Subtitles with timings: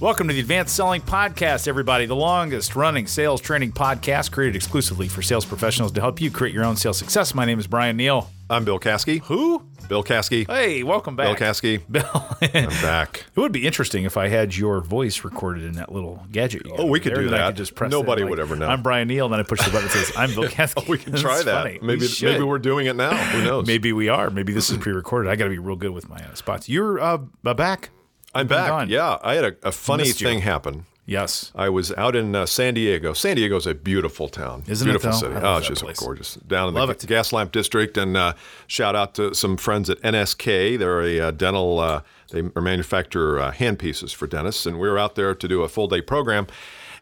[0.00, 5.08] Welcome to the Advanced Selling Podcast, everybody, the longest running sales training podcast created exclusively
[5.08, 7.34] for sales professionals to help you create your own sales success.
[7.34, 8.30] My name is Bryan Neale.
[8.48, 9.20] I'm Bill Caskey.
[9.24, 9.62] Who?
[9.90, 10.46] Bill Caskey.
[10.46, 11.26] Hey, welcome back.
[11.26, 11.82] Bill Caskey.
[11.90, 12.08] Bill.
[12.40, 13.26] I'm back.
[13.36, 16.64] It would be interesting if I had your voice recorded in that little gadget.
[16.64, 17.46] You Oh, we could there, do then I that.
[17.48, 18.68] could just press Nobody it, like, would ever know.
[18.68, 20.88] I'm Bryan Neale, and then I push the button that says I'm Bill Caskey.
[20.88, 21.62] We can try that.
[21.62, 21.78] funny.
[21.82, 22.32] Maybe should.
[22.32, 23.14] maybe we're doing it now.
[23.14, 23.66] Who knows?
[23.66, 24.30] Maybe we are.
[24.30, 25.28] Maybe this is pre-recorded.
[25.28, 26.70] I got to be real good with my uh, spots.
[26.70, 27.90] You're uh, back.
[28.34, 28.68] I'm back.
[28.68, 28.88] gone.
[28.88, 30.26] Yeah, I had a, a funny Missed you.
[30.28, 30.86] thing happen.
[31.06, 31.50] Yes.
[31.56, 33.12] I was out in uh, San Diego.
[33.14, 34.62] San Diego's a beautiful town.
[34.68, 35.34] Isn't it, beautiful city.
[35.34, 35.98] Oh, it's just place.
[35.98, 36.34] gorgeous.
[36.36, 37.00] Down in Love the it.
[37.00, 38.34] Gaslamp District, and uh,
[38.68, 40.78] shout out to some friends at NSK.
[40.78, 41.80] They're a uh, dental.
[41.80, 45.68] Uh, they manufacture uh, handpieces for dentists, and we were out there to do a
[45.68, 46.46] full day program.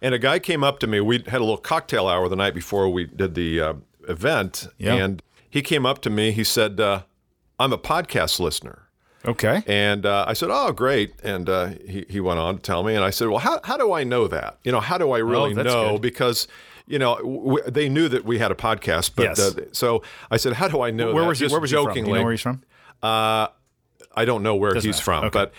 [0.01, 1.01] And a guy came up to me.
[1.01, 3.75] We had a little cocktail hour the night before we did the uh,
[4.09, 4.95] event, Yeah.
[4.95, 6.31] and he came up to me.
[6.31, 7.03] He said, uh,
[7.59, 8.88] "I'm a podcast listener."
[9.27, 9.63] Okay.
[9.67, 12.95] And uh, I said, "Oh, great!" And uh, he he went on to tell me,
[12.95, 14.59] and I said, "Well, how how do I know that?
[14.63, 15.93] You know, how do I really Oh, know?
[15.93, 16.03] good.
[16.03, 16.47] Because
[16.87, 19.41] you know, w- they knew that we had a podcast, but Yes.
[19.41, 21.29] uh, so I said, "How do I know?" Where that?
[21.29, 21.49] was he?
[21.49, 21.85] Where was he from?
[21.87, 22.11] Do jokingly.
[22.13, 22.63] you know where he's from?
[23.03, 23.49] Uh,
[24.17, 25.05] I don't know where Doesn't he's matter.
[25.05, 25.31] from, Okay.
[25.39, 25.53] but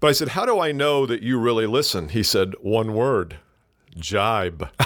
[0.00, 3.36] but I said, "How do I know that you really listen?" He said, "One word."
[3.96, 4.68] Jibe.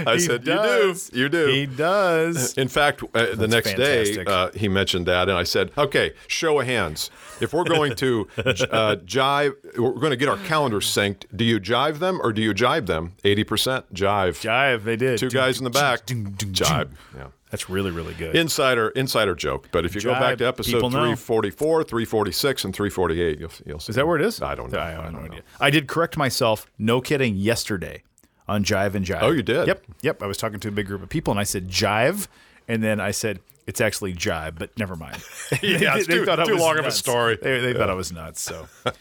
[0.00, 1.10] I He said, does.
[1.12, 2.56] "You do, you do." He does.
[2.58, 4.26] In fact, uh, the next fantastic.
[4.26, 7.10] day uh, he mentioned that, and I said, "Okay, show of hands.
[7.40, 11.24] If we're going to uh, jive, we're going to get our calendars synced.
[11.34, 13.14] Do you jive them or do you jibe them?
[13.24, 14.40] Eighty percent jive.
[14.40, 14.84] Jive.
[14.84, 15.18] They did.
[15.18, 16.92] Two guys in the back, jibe.
[17.16, 18.36] Yeah." That's really really good.
[18.36, 19.68] Insider, insider joke.
[19.70, 23.90] But if you go back to episode 344, 346, and 348, you'll, you'll see.
[23.90, 24.42] Is that where it is?
[24.42, 24.78] I don't know.
[24.78, 25.42] I, I don't idea.
[25.60, 26.66] I did correct myself.
[26.78, 27.36] No kidding.
[27.36, 28.02] Yesterday
[28.46, 29.22] on Jive and Jive.
[29.22, 29.66] Oh, you did?
[29.66, 29.84] Yep.
[30.02, 30.22] Yep.
[30.22, 32.28] I was talking to a big group of people and I said Jive,
[32.66, 35.22] and then I said it's actually Jive, but never mind.
[35.62, 37.38] Yeah, it's too- too long of a story.
[37.40, 38.40] They, they thought I was nuts.
[38.40, 38.68] So.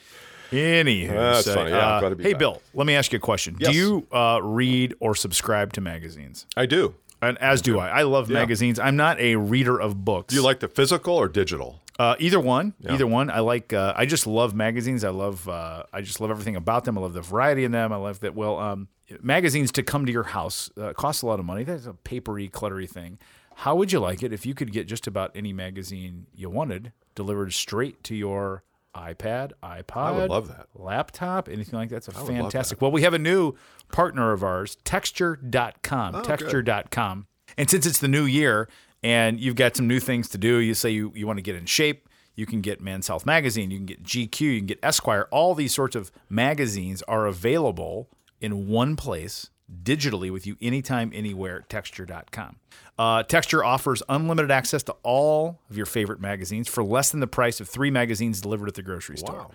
[0.52, 1.72] Anywho, That's so, funny.
[1.72, 2.40] Yeah, uh, hey back.
[2.40, 3.58] Bill, let me ask you a question.
[3.60, 3.72] Yes.
[3.72, 6.46] Do you uh, read or subscribe to magazines?
[6.56, 6.96] I do.
[7.22, 7.90] And as do I.
[7.90, 8.80] I love magazines.
[8.80, 10.34] I'm not a reader of books.
[10.34, 11.82] Do you like the physical or digital?
[12.00, 13.32] Uh, either one, either one.
[13.32, 13.74] I like.
[13.74, 15.04] Uh, I just love magazines.
[15.04, 15.50] I love.
[15.50, 16.98] Uh, I just love everything about them.
[16.98, 17.92] I love the variety in them.
[17.92, 18.36] I love that.
[18.36, 18.88] Well, um,
[19.22, 21.64] magazines to come to your house uh, cost a lot of money.
[21.64, 23.18] That's a papery, cluttery thing.
[23.56, 26.92] How would you like it if you could get just about any magazine you wanted
[27.16, 28.64] delivered straight to your
[28.98, 30.68] iPad, iPod, I would love that.
[30.76, 31.98] laptop, anything like that?
[31.98, 32.82] It's a fantastic.
[32.82, 33.54] Well, we have a new
[33.92, 36.16] partner of ours, Texture.com.
[36.16, 37.28] Oh, Texture.com.
[37.58, 38.68] And since it's the new year
[39.04, 41.56] and you've got some new things to do, you say you, you want to get
[41.56, 44.80] in shape, you can get Men's Health Magazine, you can get GQ, you can get
[44.84, 45.28] Esquire.
[45.32, 48.10] All these sorts of magazines are available
[48.42, 49.50] in one place
[49.84, 52.58] digitally with you anytime, anywhere at texture.com.
[52.98, 57.28] Uh, Texture offers unlimited access to all of your favorite magazines for less than the
[57.28, 59.48] price of three magazines delivered at the grocery store.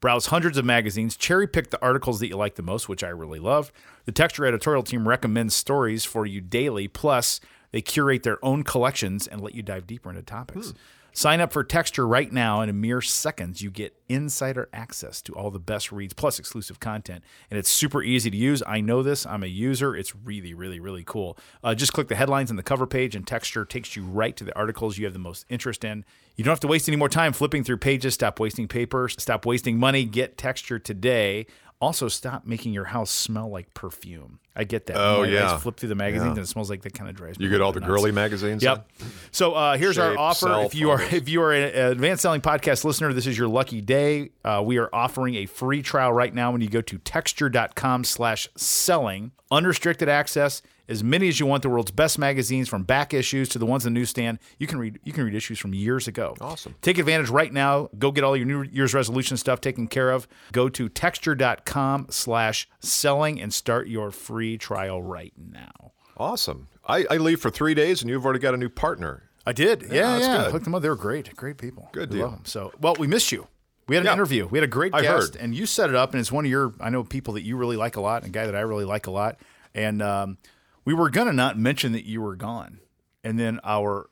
[0.00, 3.08] Browse hundreds of magazines, cherry pick the articles that you like the most, which I
[3.08, 3.72] really love.
[4.04, 7.38] The Texture editorial team recommends stories for you daily, plus,
[7.70, 10.74] they curate their own collections and let you dive deeper into topics.
[11.14, 12.62] Sign up for Texture right now.
[12.62, 16.80] In a mere seconds, you get insider access to all the best reads plus exclusive
[16.80, 17.22] content.
[17.50, 18.62] And it's super easy to use.
[18.66, 19.26] I know this.
[19.26, 19.94] I'm a user.
[19.94, 21.36] It's really, really, really cool.
[21.62, 24.44] Uh, just click the headlines on the cover page, and Texture takes you right to
[24.44, 26.04] the articles you have the most interest in.
[26.36, 28.14] You don't have to waste any more time flipping through pages.
[28.14, 29.10] Stop wasting paper.
[29.10, 30.06] Stop wasting money.
[30.06, 31.46] Get Texture today.
[31.82, 34.38] Also, stop making your house smell like perfume.
[34.54, 34.96] I get that.
[34.96, 35.56] Oh, I yeah.
[35.56, 37.72] flip through the magazines and it smells like that kind of drives You get all
[37.72, 37.90] the nuts.
[37.90, 38.62] girly magazines?
[38.62, 38.88] Yep.
[39.32, 40.60] So uh, here's our offer.
[40.62, 43.80] If you are if you are an advanced selling podcast listener, this is your lucky
[43.80, 44.30] day.
[44.44, 48.48] Uh, we are offering a free trial right now when you go to texture.com slash
[48.56, 49.32] selling.
[49.50, 53.58] Unrestricted access, as many as you want, the world's best magazines from back issues to
[53.58, 54.38] the ones in the newsstand.
[54.58, 56.34] You can read you can read issues from years ago.
[56.40, 56.74] Awesome.
[56.82, 57.88] Take advantage right now.
[57.98, 60.26] Go get all your New Year's resolution stuff taken care of.
[60.52, 65.92] Go to texture.com slash selling and start your free trial right now.
[66.16, 66.68] Awesome.
[66.86, 69.22] I, I leave for three days, and you've already got a new partner.
[69.46, 69.82] I did.
[69.82, 70.18] Yeah, yeah.
[70.18, 70.52] that's good.
[70.52, 70.82] Hooked them up.
[70.82, 71.34] They're great.
[71.36, 71.88] Great people.
[71.92, 72.26] Good We deal.
[72.26, 72.44] love them.
[72.44, 73.46] So, well, we missed you.
[73.88, 74.12] We had an Yeah.
[74.14, 74.46] interview.
[74.46, 75.42] We had a great I guest, heard.
[75.42, 76.12] and you set it up.
[76.12, 78.30] And it's one of your, I know, people that you really like a lot, and
[78.30, 79.38] a guy that I really like a lot.
[79.74, 80.38] And um,
[80.84, 82.80] we were gonna not mention that you were gone,
[83.22, 84.08] and then our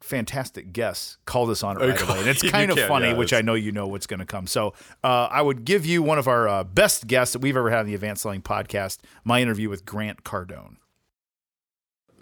[0.00, 2.18] fantastic guest called us on it right away.
[2.20, 4.46] And it's kind of funny, yeah, which I know you know what's going to come.
[4.46, 4.74] So
[5.04, 7.80] uh, I would give you one of our uh, best guests that we've ever had
[7.80, 8.98] on the Advanced Selling Podcast.
[9.24, 10.76] My interview with Grant Cardone.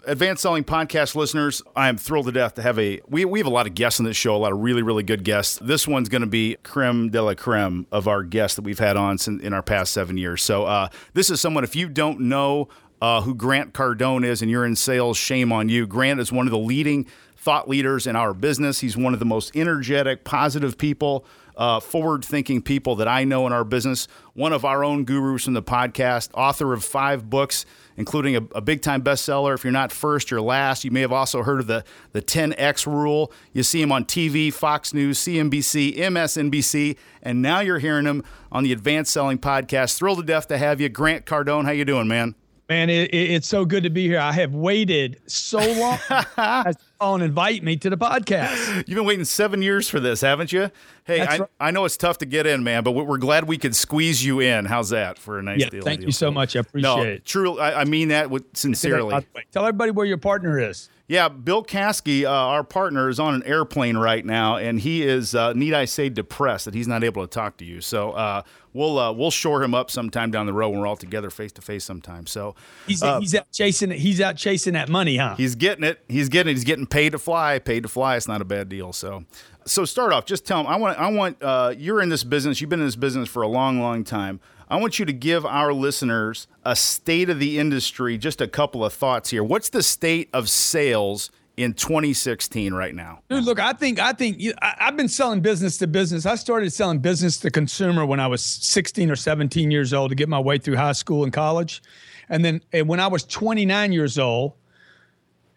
[0.05, 3.01] Advanced Selling Podcast listeners, I am thrilled to death to have a.
[3.07, 5.03] We, we have a lot of guests on this show, a lot of really, really
[5.03, 5.59] good guests.
[5.61, 8.95] This one's going to be creme de la creme of our guests that we've had
[8.95, 10.41] on in our past seven years.
[10.41, 12.69] So, uh, this is someone, if you don't know
[13.01, 15.87] uh, who Grant Cardone is and you're in sales, shame on you.
[15.87, 17.05] Grant is one of the leading
[17.39, 18.79] thought leaders in our business.
[18.79, 21.25] He's one of the most energetic, positive people,
[21.55, 24.07] uh, forward thinking people that I know in our business.
[24.33, 27.65] One of our own gurus from the podcast, author of five books,
[27.95, 29.53] including a, a big time bestseller.
[29.53, 30.83] If you're not first, you're last.
[30.83, 33.31] You may have also heard of the, the 10X rule.
[33.53, 38.63] You see him on TV, Fox News, CNBC, MSNBC, and now you're hearing him on
[38.63, 39.97] the Advanced Selling Podcast.
[39.97, 40.89] Thrilled to death to have you.
[40.89, 42.35] Grant Cardone, how you doing, man?
[42.69, 44.19] Man, it, it, it's so good to be here.
[44.19, 45.97] I have waited so long
[47.01, 48.87] on invite me to the podcast.
[48.87, 50.69] You've been waiting seven years for this, haven't you?
[51.03, 51.49] Hey, I, right.
[51.59, 54.39] I, know it's tough to get in, man, but we're glad we could squeeze you
[54.39, 54.65] in.
[54.65, 55.81] How's that for a nice yeah, deal?
[55.81, 56.09] Thank deal?
[56.09, 56.55] you so much.
[56.55, 57.25] I appreciate no, it.
[57.25, 59.25] True, I, I mean that with sincerely.
[59.51, 60.89] Tell everybody where your partner is.
[61.09, 65.33] Yeah, Bill Caskey, uh, our partner, is on an airplane right now, and he is,
[65.33, 67.81] uh, need I say, depressed that he's not able to talk to you.
[67.81, 70.95] So uh, we'll uh, we'll shore him up sometime down the road when we're all
[70.95, 72.27] together face to face sometime.
[72.27, 72.53] So
[72.85, 75.33] he's uh, he's out chasing he's out chasing that money, huh?
[75.35, 75.99] He's getting it.
[76.07, 76.53] He's getting it.
[76.53, 77.57] He's getting paid to fly.
[77.57, 78.15] Paid to fly.
[78.15, 78.93] It's not a bad deal.
[78.93, 79.25] So
[79.65, 80.25] so start off.
[80.25, 80.67] Just tell him.
[80.67, 82.61] I want I want uh, you're in this business.
[82.61, 84.39] You've been in this business for a long, long time.
[84.69, 88.85] I want you to give our listeners a state of the industry, just a couple
[88.85, 89.43] of thoughts here.
[89.43, 93.23] What's the state of sales in 2016 right now?
[93.29, 96.27] Dude, look, I think I think I, have been selling business to business.
[96.27, 100.15] I started selling business to consumer when I was 16 or 17 years old to
[100.15, 101.81] get my way through high school and college,
[102.29, 104.53] and then and when I was 29 years old,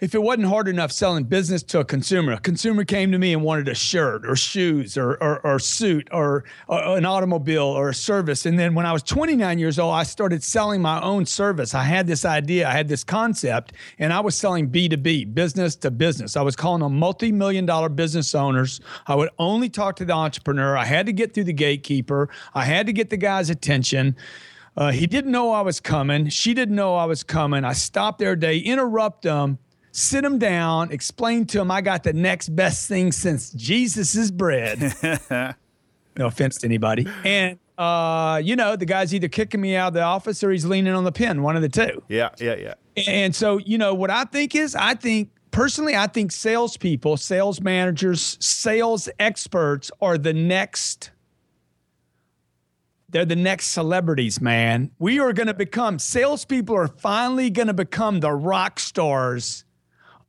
[0.03, 3.33] if it wasn't hard enough selling business to a consumer, a consumer came to me
[3.33, 7.91] and wanted a shirt or shoes or, or, or suit or, or, an automobile or
[7.91, 8.45] a service.
[8.45, 11.73] And then when I was 29 years old, I started selling my own service.
[11.73, 15.93] I had this idea, I had this concept, and I was selling B2B, business to
[15.93, 16.37] business.
[16.37, 18.81] I was calling on multi million dollar business owners.
[19.07, 20.77] I would only talk to the entrepreneur.
[20.77, 24.17] I had to get through the gatekeeper, I had to get the guy's attention.
[24.77, 26.29] Uh, he didn't know I was coming.
[26.29, 27.63] She didn't know I was coming.
[27.65, 29.59] I stopped their day, interrupt them
[29.93, 34.95] sit them down, explain to them I got the next best thing since Jesus' bread.
[36.17, 37.07] no offense to anybody.
[37.25, 40.67] And uh, you know, the guy's either kicking me out of the office or he's
[40.67, 42.03] leaning on the pen, one of the two.
[42.09, 42.75] Yeah, yeah, yeah.
[43.07, 47.61] And so, you know, what I think is, I think personally, I think salespeople, sales
[47.61, 51.11] managers, sales experts are the next
[53.09, 54.91] they're the next celebrities, man.
[54.99, 59.67] We are going to become, salespeople are finally going to become the rock stars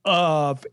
[0.05, 0.65] of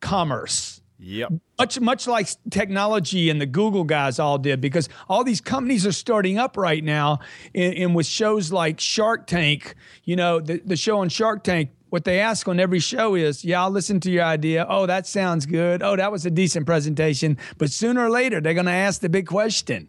[0.00, 0.80] commerce.
[1.00, 1.32] Yep.
[1.60, 5.92] Much much like technology and the Google guys all did, because all these companies are
[5.92, 7.20] starting up right now,
[7.54, 11.70] and, and with shows like Shark Tank, you know, the, the show on Shark Tank,
[11.90, 14.66] what they ask on every show is, yeah, I'll listen to your idea.
[14.68, 15.82] Oh, that sounds good.
[15.82, 17.38] Oh, that was a decent presentation.
[17.58, 19.88] But sooner or later, they're going to ask the big question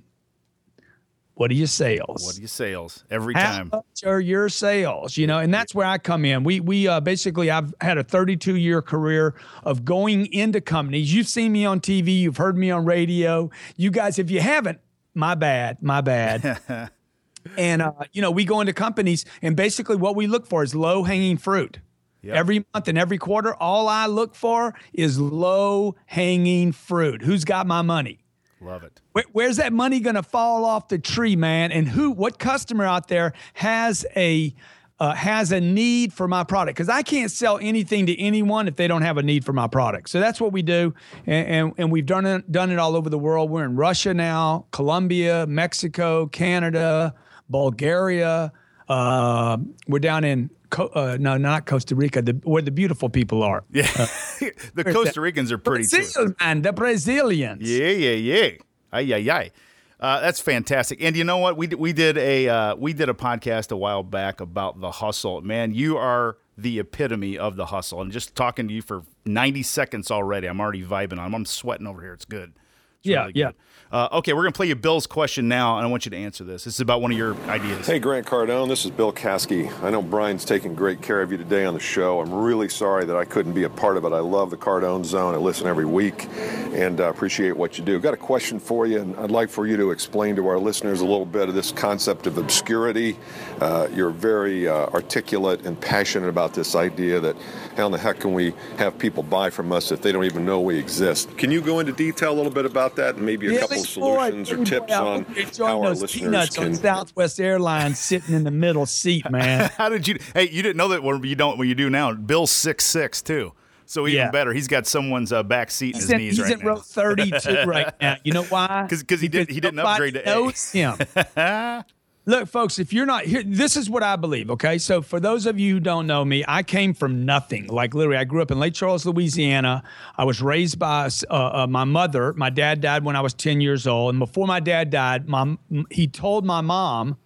[1.39, 2.25] what are your sales?
[2.25, 3.69] What are your sales every How time?
[3.71, 5.15] much are your sales?
[5.15, 6.43] You know, and that's where I come in.
[6.43, 11.13] We we uh, basically I've had a 32 year career of going into companies.
[11.13, 12.19] You've seen me on TV.
[12.19, 13.49] You've heard me on radio.
[13.77, 14.81] You guys, if you haven't,
[15.13, 16.59] my bad, my bad.
[17.57, 20.75] and uh, you know, we go into companies, and basically what we look for is
[20.75, 21.79] low hanging fruit.
[22.21, 22.35] Yep.
[22.35, 27.21] Every month and every quarter, all I look for is low hanging fruit.
[27.21, 28.25] Who's got my money?
[28.59, 28.99] Love it.
[29.19, 31.71] Where, where's that money going to fall off the tree, man?
[31.71, 34.53] And who, what customer out there has a
[34.99, 36.77] uh, has a need for my product?
[36.77, 39.67] Because I can't sell anything to anyone if they don't have a need for my
[39.67, 40.09] product.
[40.09, 40.93] So that's what we do,
[41.25, 43.49] and, and, and we've done it done it all over the world.
[43.49, 47.13] We're in Russia now, Colombia, Mexico, Canada,
[47.49, 48.51] Bulgaria.
[48.87, 53.63] Uh, we're down in uh, no, not Costa Rica, the, where the beautiful people are.
[53.71, 54.07] Yeah, uh,
[54.75, 55.87] the Costa Ricans are pretty.
[55.89, 57.69] Brazil, man, the Brazilians.
[57.69, 58.49] Yeah, yeah, yeah.
[58.91, 59.51] Ay, ay, ay.
[59.99, 61.03] Uh, that's fantastic.
[61.03, 61.57] And you know what?
[61.57, 65.41] We we did a uh, we did a podcast a while back about the hustle.
[65.41, 68.01] Man, you are the epitome of the hustle.
[68.01, 71.33] And just talking to you for 90 seconds already, I'm already vibing on.
[71.33, 72.13] I'm sweating over here.
[72.13, 72.53] It's good.
[72.99, 73.51] It's yeah, really yeah.
[73.91, 76.17] Uh, okay, we're going to play you Bill's question now, and I want you to
[76.17, 76.65] answer this.
[76.65, 77.87] This is about one of your ideas.
[77.87, 79.71] Hey, Grant Cardone, this is Bill Caskey.
[79.81, 82.19] I know Bryan's taking great care of you today on the show.
[82.19, 84.13] I'm really sorry that I couldn't be a part of it.
[84.13, 85.33] I love the Cardone Zone.
[85.33, 86.27] I listen every week
[86.73, 87.99] and uh, appreciate what you do.
[87.99, 91.01] Got a question for you, and I'd like for you to explain to our listeners
[91.01, 93.17] a little bit of this concept of obscurity.
[93.59, 97.35] Uh, you're very uh, articulate and passionate about this idea that
[97.75, 100.45] how in the heck can we have people buy from us if they don't even
[100.45, 101.35] know we exist?
[101.39, 103.77] Can you go into detail a little bit about that and maybe a yeah, couple
[103.77, 105.25] solutions or tips on
[105.57, 106.65] how our listeners peanuts can.
[106.65, 109.69] on Southwest Airlines sitting in the middle seat, man.
[109.77, 110.19] how did you?
[110.33, 112.13] Hey, you didn't know that when you don't when you do now.
[112.13, 113.53] Bill's six six too.
[113.85, 114.29] So even yeah.
[114.29, 116.75] better, he's got someone's uh, back seat in his in, knees he's right at row
[116.75, 118.17] 32 right now.
[118.23, 118.85] You know why?
[118.89, 120.25] Because he didn't he didn't upgrade to A.
[120.25, 120.77] knows A.
[120.77, 121.83] him.
[122.29, 124.51] Look, folks, if you're not here, this is what I believe.
[124.51, 124.77] Okay.
[124.77, 127.65] So, for those of you who don't know me, I came from nothing.
[127.65, 129.81] Like, literally, I grew up in Lake Charles, Louisiana.
[130.15, 132.33] I was raised by uh, uh, my mother.
[132.33, 134.11] My dad died when I was 10 years old.
[134.11, 135.57] And before my dad died, my,
[135.89, 137.17] he told my mom,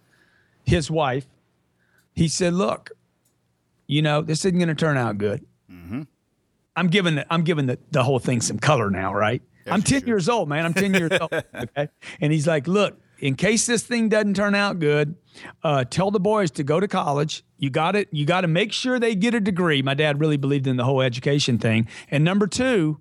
[0.64, 1.26] his wife,
[2.14, 2.92] he said, Look,
[3.86, 5.44] you know, this isn't going to turn out good.
[6.76, 9.42] I'm giving the, I'm giving the, the whole thing some color now, right?
[9.66, 10.64] I'm 10 years old, man.
[10.64, 11.30] I'm 10 years old.
[11.54, 11.88] Okay.
[12.22, 15.16] And he's like, look, in case this thing doesn't turn out good,
[15.62, 17.44] uh, tell the boys to go to college.
[17.58, 18.08] You got it.
[18.12, 19.82] You got to make sure they get a degree.
[19.82, 21.88] My dad really believed in the whole education thing.
[22.10, 22.98] And number two,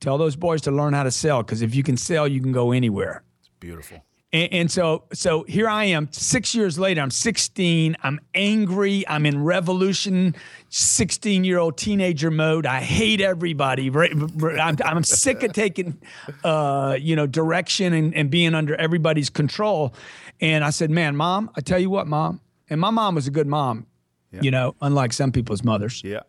[0.00, 2.52] tell those boys to learn how to sell because if you can sell, you can
[2.52, 3.22] go anywhere.
[3.40, 4.04] It's beautiful.
[4.34, 7.00] And, and, so, so here I am, six years later.
[7.00, 7.96] I'm 16.
[8.02, 9.06] I'm angry.
[9.06, 10.34] I'm in revolution,
[10.70, 12.66] 16 year old teenager mode.
[12.66, 13.88] I hate everybody.
[13.94, 16.00] I'm, I'm sick of taking,
[16.42, 19.94] uh, you know, direction and, and being under everybody's control.
[20.40, 22.40] And I said, man, mom, I tell you what, mom.
[22.68, 23.86] And my mom was a good mom,
[24.32, 24.40] yeah.
[24.42, 26.02] you know, unlike some people's mothers.
[26.02, 26.22] Yeah.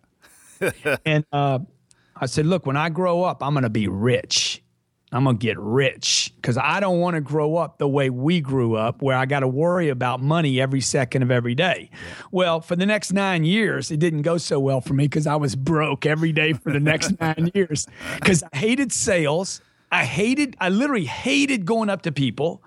[1.08, 1.58] and uh,
[2.16, 4.62] I said, look, when I grow up, I'm going to be rich
[5.16, 8.42] I'm going to get rich because I don't want to grow up the way we
[8.42, 11.90] grew up, where I got to worry about money every second of every day.
[11.90, 11.98] Yeah.
[12.32, 15.38] Well, for the next nine years, it didn't go so well for me because I
[15.38, 19.62] was broke every day for the next nine years because I hated sales.
[19.90, 22.62] I hated, I literally hated going up to people.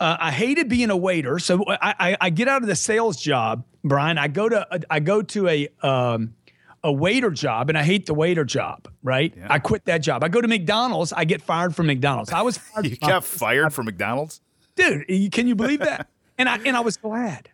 [0.00, 1.38] Uh, I hated being a waiter.
[1.38, 4.18] So I, I, I, get out of the sales job, Bryan.
[4.18, 6.34] I go to, I go to a, um,
[6.84, 9.32] a waiter job and I hate the waiter job, right?
[9.36, 9.46] Yeah.
[9.48, 10.22] I quit that job.
[10.22, 12.30] I go to McDonald's, I get fired from McDonald's.
[12.30, 14.40] I was fired You got fired from McDonald's?
[14.76, 16.08] Dude, can you believe that?
[16.38, 17.48] and I and I was glad.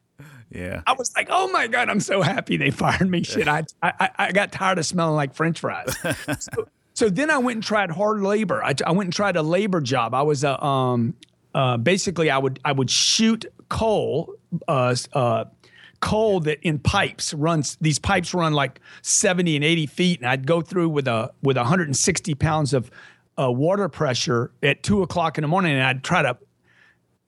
[0.51, 0.83] Yeah.
[0.85, 3.23] I was like, oh my God, I'm so happy they fired me.
[3.23, 3.47] Shit.
[3.47, 5.97] I I, I got tired of smelling like French fries.
[6.41, 8.63] so, so then I went and tried hard labor.
[8.65, 10.13] I, I went and tried a labor job.
[10.13, 11.15] I was a um
[11.55, 14.35] uh basically I would I would shoot coal
[14.67, 15.45] uh uh
[16.01, 20.47] coal that in pipes runs these pipes run like 70 and 80 feet and i'd
[20.47, 22.91] go through with a with 160 pounds of
[23.39, 26.37] uh, water pressure at two o'clock in the morning and i'd try to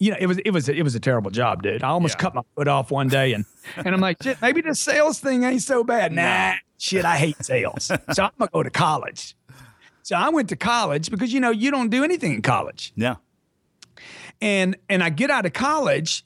[0.02, 1.85] you know it was it was it was a terrible job dude.
[1.85, 2.23] I almost yeah.
[2.23, 3.45] cut my foot off one day and
[3.76, 6.12] and i'm like shit maybe the sales thing ain't so bad.
[6.12, 7.85] Nah shit i hate sales.
[8.12, 9.37] So i'm gonna go to college.
[10.02, 12.93] So i went to college because you know you don't do anything in college.
[12.97, 13.17] Yeah.
[14.41, 16.25] And and i get out of college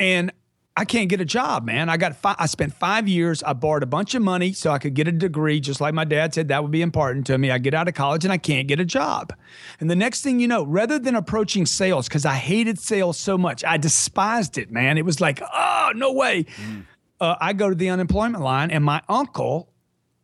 [0.00, 0.32] and
[0.74, 1.90] I can't get a job, man.
[1.90, 3.42] I got I spent five years.
[3.42, 6.04] I borrowed a bunch of money so I could get a degree, just like my
[6.04, 7.50] dad said that would be important to me.
[7.50, 9.34] I get out of college and I can't get a job.
[9.80, 13.36] And the next thing you know, rather than approaching sales, because I hated sales so
[13.36, 14.96] much, I despised it, man.
[14.96, 16.44] It was like, oh, no way.
[16.44, 16.86] Mm.
[17.20, 19.68] Uh, I go to the unemployment line, and my uncle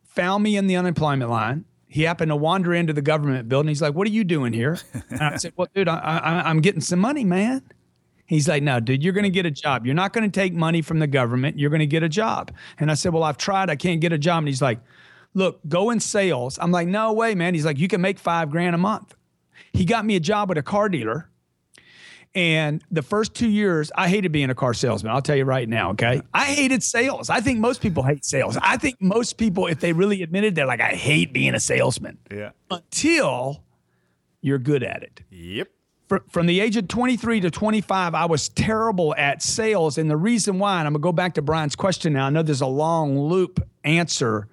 [0.03, 1.65] found me in the unemployment line.
[1.87, 3.69] He happened to wander into the government building.
[3.69, 4.79] He's like, "What are you doing here?"
[5.09, 7.63] And I said, "Well, dude, I, I, I'm getting some money, man."
[8.29, 9.87] He's like, no, dude, you're going to get a job.
[9.87, 11.57] You're not going to take money from the government.
[11.57, 12.51] You're going to get a job.
[12.77, 13.71] And I said, well, I've tried.
[13.71, 14.37] I can't get a job.
[14.37, 14.79] And he's like,
[15.33, 16.59] look, go in sales.
[16.61, 17.55] I'm like, no way, man.
[17.55, 19.15] He's like, you can make five grand a month.
[19.73, 21.27] He got me a job at a car dealer.
[22.35, 25.11] And the first two years, I hated being a car salesman.
[25.11, 26.21] I'll tell you right now, okay?
[26.31, 27.31] I hated sales.
[27.31, 28.59] I think most people hate sales.
[28.61, 32.19] I think most people, if they really admitted, they're like, I hate being a salesman.
[32.29, 32.51] Yeah.
[32.69, 33.63] Until
[34.41, 35.21] you're good at it.
[35.31, 35.69] Yep
[36.29, 39.97] from the age of 23 to 25, I was terrible at sales.
[39.97, 42.27] And the reason why, and I'm going to go back to Bryan's question now.
[42.27, 44.47] I know there's a long loop answer.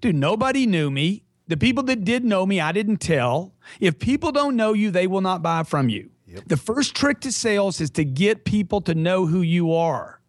[0.00, 1.24] Dude, nobody knew me.
[1.46, 3.52] The people that did know me, I didn't tell.
[3.80, 6.10] If people don't know you, they will not buy from you.
[6.26, 6.44] Yep.
[6.46, 10.20] The first trick to sales is to get people to know who you are.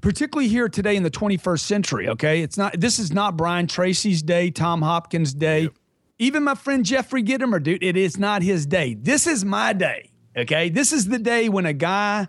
[0.00, 2.40] Particularly here today in the 21st century, okay?
[2.42, 5.62] It's not this is not Brian Tracy's day, Tom Hopkins' day.
[5.62, 5.72] Yep.
[6.18, 8.94] Even my friend Jeffrey Gitomer, dude, it is not his day.
[8.94, 10.10] This is my day.
[10.36, 10.68] Okay.
[10.68, 12.28] This is the day when a guy,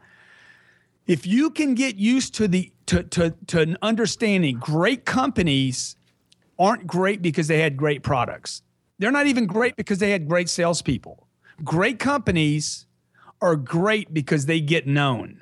[1.07, 5.95] if you can get used to the to to to understanding great companies
[6.57, 8.61] aren't great because they had great products.
[8.99, 11.27] They're not even great because they had great salespeople.
[11.63, 12.85] Great companies
[13.41, 15.41] are great because they get known.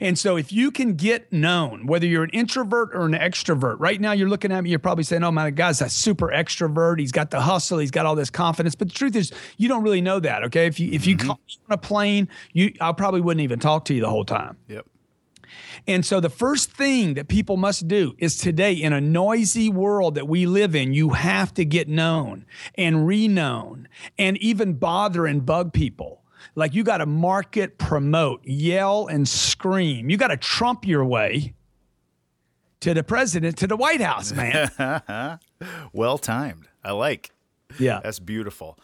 [0.00, 4.00] And so if you can get known, whether you're an introvert or an extrovert, right
[4.00, 6.98] now you're looking at me, you're probably saying, oh my guy's a super extrovert.
[6.98, 8.74] He's got the hustle, he's got all this confidence.
[8.74, 10.44] But the truth is, you don't really know that.
[10.44, 10.66] Okay.
[10.66, 11.30] If you if you mm-hmm.
[11.30, 11.38] on
[11.70, 14.56] a plane, you I probably wouldn't even talk to you the whole time.
[14.68, 14.86] Yep.
[15.86, 20.14] And so the first thing that people must do is today in a noisy world
[20.16, 25.46] that we live in, you have to get known and renown and even bother and
[25.46, 26.22] bug people.
[26.54, 30.10] Like you got to market, promote, yell, and scream.
[30.10, 31.54] You got to trump your way
[32.80, 34.70] to the president, to the White House, man.
[35.92, 36.68] well timed.
[36.84, 37.30] I like.
[37.78, 38.00] Yeah.
[38.02, 38.78] That's beautiful.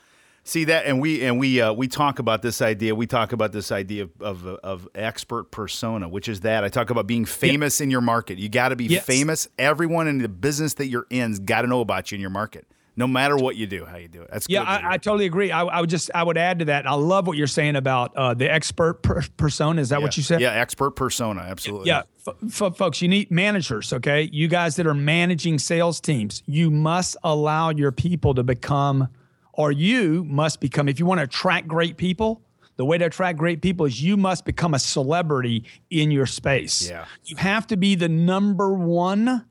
[0.47, 2.95] See that, and we and we uh, we talk about this idea.
[2.95, 6.91] We talk about this idea of, of of expert persona, which is that I talk
[6.91, 8.37] about being famous in your market.
[8.39, 9.07] You got to be Yes.
[9.07, 9.49] famous.
[9.59, 12.67] Everyone in the business that you're in's got to know about you in your market,
[12.97, 14.31] no matter what you do, how you do it.
[14.33, 14.63] That's Yeah.
[14.63, 15.51] I, I totally agree.
[15.51, 16.87] I, I would just I would add to that.
[16.87, 19.81] I love what you're saying about uh, the expert per- persona.
[19.81, 20.41] Is that what you said?
[20.41, 21.89] Yeah, expert persona, absolutely.
[21.89, 23.93] Yeah, f- f- folks, you need managers.
[23.93, 29.09] Okay, you guys that are managing sales teams, you must allow your people to become,
[29.53, 30.89] or you must become.
[30.89, 32.43] If you want to attract great people,
[32.77, 36.89] the way to attract great people is you must become a celebrity in your space.
[36.89, 37.07] Yeah.
[37.25, 39.45] you have to be the number one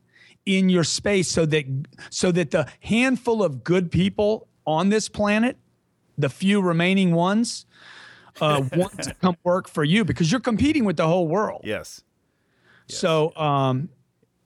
[0.46, 1.64] in your space, so that
[2.10, 5.56] so that the handful of good people on this planet,
[6.18, 7.66] the few remaining ones.
[8.40, 11.60] Uh, want to come work for you because you're competing with the whole world.
[11.62, 12.02] Yes.
[12.88, 13.90] So, um,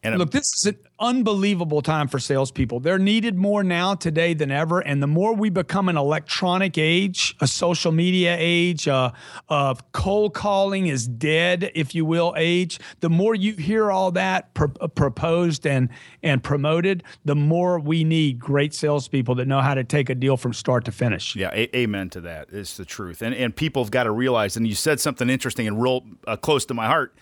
[0.03, 2.79] And look, this is an unbelievable time for salespeople.
[2.79, 4.79] They're needed more now today than ever.
[4.79, 9.11] And the more we become an electronic age, a social media age, uh,
[9.49, 14.55] of cold calling is dead, if you will, age, the more you hear all that
[14.55, 15.89] pro- uh, proposed and
[16.23, 20.37] and promoted, the more we need great salespeople that know how to take a deal
[20.37, 21.35] from start to finish.
[21.35, 22.49] Yeah, a- amen to that.
[22.53, 24.57] It's the truth, and and people have got to realize.
[24.57, 27.17] And you said something interesting and real uh, close to my heart.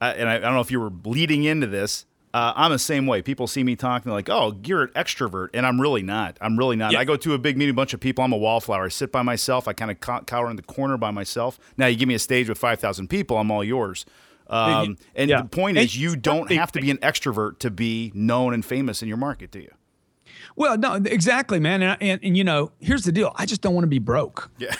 [0.00, 2.06] Uh, and I, I don't know if you were leading into this.
[2.34, 3.22] Uh, I'm the same way.
[3.22, 6.36] People see me talking, like, "Oh, you're an extrovert," and I'm really not.
[6.42, 6.92] I'm really not.
[6.92, 6.98] Yeah.
[6.98, 8.22] I go to a big meeting, a bunch of people.
[8.24, 8.84] I'm a wallflower.
[8.84, 9.66] I sit by myself.
[9.66, 11.58] I kind of cow- cower in the corner by myself.
[11.78, 14.04] Now, you give me a stage with five thousand people, I'm all yours.
[14.48, 15.42] Um, and Yeah.
[15.42, 19.00] the point is, you don't have to be an extrovert to be known and famous
[19.02, 19.72] in your market, do you?
[20.54, 21.82] Well, no, exactly, man.
[21.82, 23.32] And, and and you know, here's the deal.
[23.36, 24.50] I just don't want to be broke.
[24.58, 24.74] Yeah.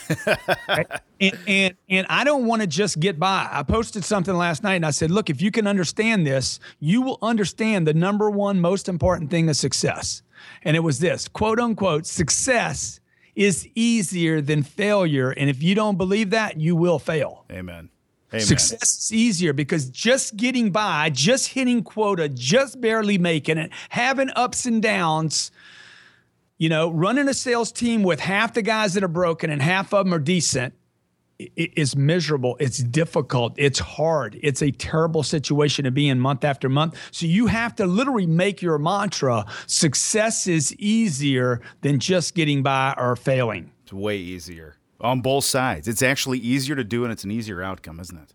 [1.21, 3.49] and, and and I don't want to just get by.
[3.51, 7.03] I posted something last night and I said, look, if you can understand this, you
[7.03, 10.23] will understand the number one most important thing of success.
[10.63, 13.01] And it was this quote unquote, success
[13.35, 15.31] is easier than failure.
[15.31, 17.45] And if you don't believe that, you will fail.
[17.51, 17.91] Amen.
[18.33, 18.45] Amen.
[18.45, 24.31] Success is easier because just getting by, just hitting quota, just barely making it, having
[24.35, 25.53] ups and downs,
[26.59, 29.93] you know, running a sales team with half the guys that are broken and half
[29.93, 30.73] of them are decent
[31.41, 32.57] i- i- is miserable.
[32.61, 33.53] It's difficult.
[33.59, 34.39] It's hard.
[34.43, 36.97] It's a terrible situation to be in month after month.
[37.11, 42.95] So you have to literally make your mantra success is easier than just getting by
[42.97, 43.71] or failing.
[43.83, 45.87] It's way easier on both sides.
[45.89, 48.33] It's actually easier to do, and it's an easier outcome, isn't it?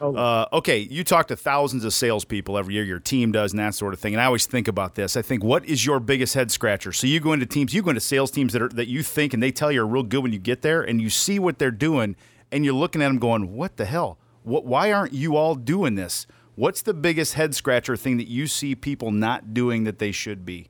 [0.00, 2.84] Uh, okay, you talk to thousands of salespeople every year.
[2.84, 4.14] Your team does, and that sort of thing.
[4.14, 5.16] And I always think about this.
[5.16, 6.92] I think, what is your biggest head scratcher?
[6.92, 9.34] So you go into teams, you go into sales teams that are that you think
[9.34, 11.58] and they tell you are real good when you get there, and you see what
[11.58, 12.16] they're doing,
[12.50, 14.18] and you're looking at them going, "What the hell?
[14.42, 14.64] What?
[14.64, 16.26] Why aren't you all doing this?
[16.54, 20.44] What's the biggest head scratcher thing that you see people not doing that they should
[20.44, 20.68] be?"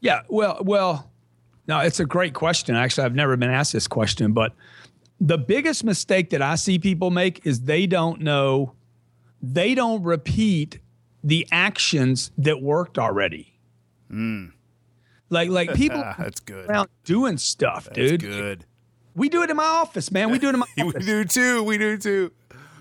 [0.00, 1.12] Yeah, well, well,
[1.68, 2.74] no, it's a great question.
[2.74, 4.52] Actually, I've never been asked this question, but
[5.22, 8.74] the biggest mistake that I see people make is they don't know,
[9.40, 10.80] they don't repeat
[11.22, 13.54] the actions that worked already.
[15.30, 16.68] Like, like people that's good.
[16.68, 18.20] around doing stuff, That's dude.
[18.20, 18.64] good.
[19.14, 20.30] We do it in my office, man.
[20.30, 20.94] We do it in my office.
[21.00, 21.62] we do too.
[21.62, 22.32] We do too.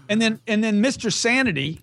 [0.10, 1.13] And then and then Mr.
[1.13, 1.82] Sanity,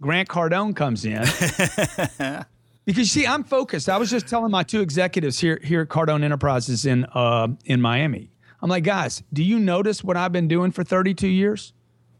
[0.00, 1.20] Grant Cardone comes in.
[2.84, 3.88] because you see, I'm focused.
[3.88, 7.80] I was just telling my two executives here here at Cardone Enterprises in uh, in
[7.80, 8.29] Miami.
[8.62, 11.72] I'm like, guys, do you notice what I've been doing for 32 years?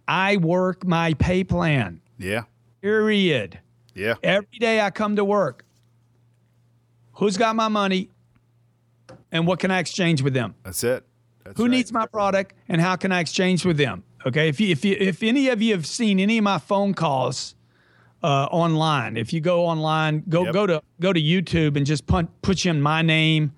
[0.09, 2.01] I work my pay plan.
[2.19, 2.45] Yeah.
[2.81, 3.59] Period.
[3.95, 4.15] Yeah.
[4.23, 5.65] Every day I come to work.
[7.15, 8.09] Who's got my money?
[9.33, 10.55] And what can I exchange with them?
[10.65, 11.05] That's it.
[11.45, 11.71] That's Who right.
[11.71, 14.03] needs my product and how can I exchange with them?
[14.27, 14.49] Okay.
[14.49, 17.55] If you, if you, if any of you have seen any of my phone calls
[18.23, 20.53] uh, online, if you go online, go Yep.
[20.55, 23.53] go to go to YouTube and just put put in my name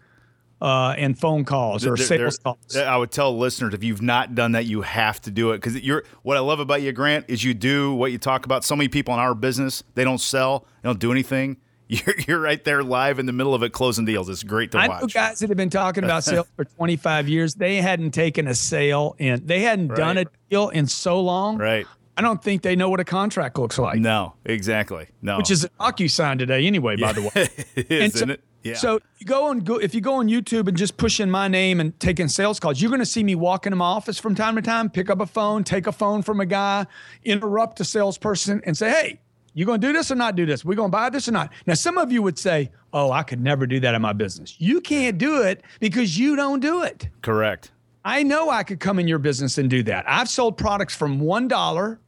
[0.62, 2.76] uh, and phone calls or There- sales there- calls.
[2.76, 5.80] I would tell listeners if you've not done that, you have to do it because
[5.82, 6.04] you're.
[6.22, 8.64] What I love about you, Grant, is you do what you talk about.
[8.64, 11.56] So many people in our business, they don't sell, they don't do anything.
[11.92, 14.30] You're you're right there live in the middle of it, closing deals.
[14.30, 15.12] It's great to I know watch.
[15.12, 17.54] guys that have been talking about sales for 25 years.
[17.56, 21.58] They hadn't taken a sale and they hadn't done a deal in so long.
[21.58, 21.86] Right?
[22.16, 25.08] I don't think they know what a contract looks like, No, exactly.
[25.20, 27.30] No, which is an sign today anyway, by the way.
[27.74, 28.40] it is, And isn't it?
[28.62, 28.74] Yeah.
[28.74, 31.80] So go on go if you go on YouTube and just push in my name
[31.80, 34.56] and taking sales calls, you're going to see me walk into my office from time
[34.56, 36.86] to time, pick up a phone, take a phone from a guy,
[37.24, 39.20] interrupt a salesperson, and say, "Hey,
[39.54, 40.64] you going to do this or not do this?
[40.64, 43.22] We going to buy this or not?" Now, some of you would say, "Oh, I
[43.24, 46.82] could never do that in my business." You can't do it because you don't do
[46.82, 47.08] it.
[47.22, 47.70] correct.
[48.04, 50.04] I know I could come in your business and do that.
[50.08, 52.00] I've sold products from one dollar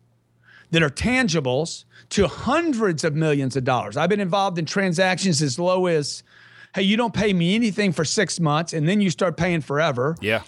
[0.72, 3.96] that are tangibles to hundreds of millions of dollars.
[3.96, 6.24] I've been involved in transactions as low as
[6.74, 10.16] hey, you don't pay me anything for six months, and then you start paying forever.
[10.20, 10.42] Yeah.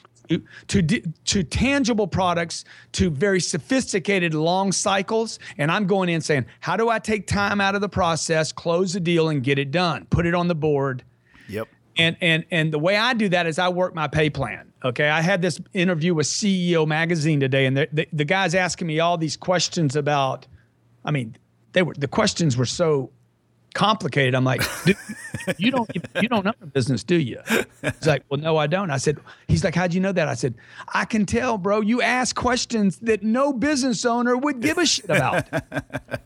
[0.66, 6.76] To, to tangible products, to very sophisticated long cycles, and I'm going in saying, how
[6.76, 10.04] do I take time out of the process, close the deal, and get it done?
[10.10, 11.04] Put it on the board.
[11.48, 11.68] Yep.
[11.96, 14.72] And and and the way I do that is I work my pay plan.
[14.84, 18.88] Okay, I had this interview with CEO Magazine today, and the, the, the guy's asking
[18.88, 20.48] me all these questions about.
[21.04, 21.36] I mean,
[21.72, 23.12] they were the questions were so
[23.76, 24.34] complicated.
[24.34, 24.96] I'm like, "Dude,
[25.58, 25.88] you don't
[26.20, 27.38] you don't know the business, do you?
[27.82, 28.90] He's like, well, no, I don't.
[28.90, 30.26] I said, he's like, how'd you know that?
[30.26, 30.54] I said,
[30.94, 31.82] I can tell, bro.
[31.82, 35.44] You ask questions that no business owner would give a shit about.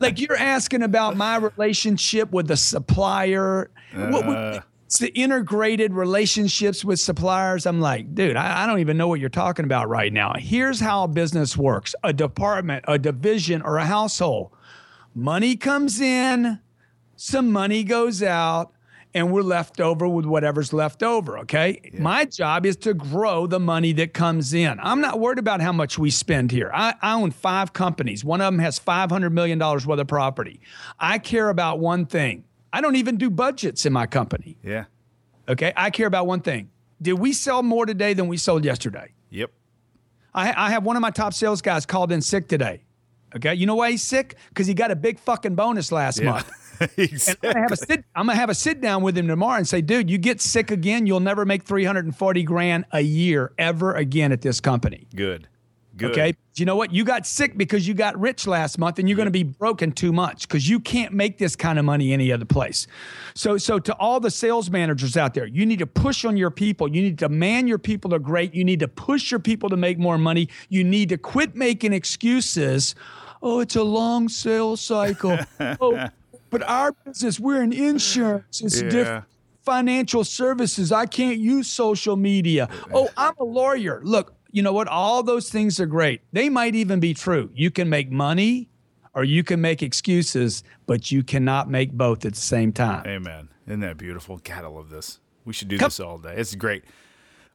[0.00, 3.70] like you're asking about my relationship with the supplier.
[3.94, 4.60] What would- uh.
[4.86, 7.66] it's the integrated relationships with suppliers.
[7.66, 10.34] I'm like, dude, I, I don't even know what you're talking about right now.
[10.38, 14.52] Here's how a business works a department, a division, or a household.
[15.14, 16.60] Money comes in,
[17.20, 18.72] some money goes out,
[19.12, 21.36] and we're left over with whatever's left over.
[21.40, 21.90] Okay.
[21.92, 24.80] My job is to grow the money that comes in.
[24.80, 26.70] I'm not worried about how much we spend here.
[26.72, 30.60] I, I own five companies, one of them has $500 million worth of property.
[30.98, 32.44] I care about one thing.
[32.72, 34.56] I don't even do budgets in my company.
[34.64, 34.84] Yeah.
[35.46, 35.74] Okay.
[35.76, 36.70] I care about one thing.
[37.02, 39.12] Did we sell more today than we sold yesterday?
[39.28, 39.50] Yep.
[40.32, 42.84] I, I have one of my top sales guys called in sick today.
[43.36, 43.54] Okay.
[43.54, 44.36] You know why he's sick?
[44.48, 46.50] Because he got a big fucking bonus last month.
[46.96, 48.04] And I'm gonna have a sit.
[48.14, 50.70] I'm gonna have a sit down with him tomorrow and say, dude, you get sick
[50.70, 55.06] again, you'll never make 340 grand a year ever again at this company.
[55.14, 55.48] Good.
[56.00, 56.12] Good.
[56.12, 56.34] Okay.
[56.56, 56.92] You know what?
[56.92, 59.92] You got sick because you got rich last month and you're going to be broken
[59.92, 62.86] too much because you can't make this kind of money any other place.
[63.34, 66.50] So, so to all the sales managers out there, you need to push on your
[66.50, 66.88] people.
[66.88, 68.54] You need to demand your people are great.
[68.54, 70.48] You need to push your people to make more money.
[70.68, 72.94] You need to quit making excuses.
[73.42, 75.38] Oh, it's a long sales cycle.
[75.80, 76.08] oh,
[76.50, 78.60] but our business, we're in insurance.
[78.60, 78.88] It's Yeah.
[78.90, 79.24] different
[79.62, 80.90] financial services.
[80.92, 82.68] I can't use social media.
[82.92, 84.00] Oh, I'm a lawyer.
[84.02, 84.88] Look, you know what?
[84.88, 86.22] All those things are great.
[86.32, 87.50] They might even be true.
[87.54, 88.68] You can make money
[89.14, 93.04] or you can make excuses, but you cannot make both at the same time.
[93.06, 93.48] Amen.
[93.66, 94.38] Isn't that beautiful?
[94.42, 95.20] God, I love this.
[95.44, 96.34] We should do Come- this all day.
[96.36, 96.84] It's great.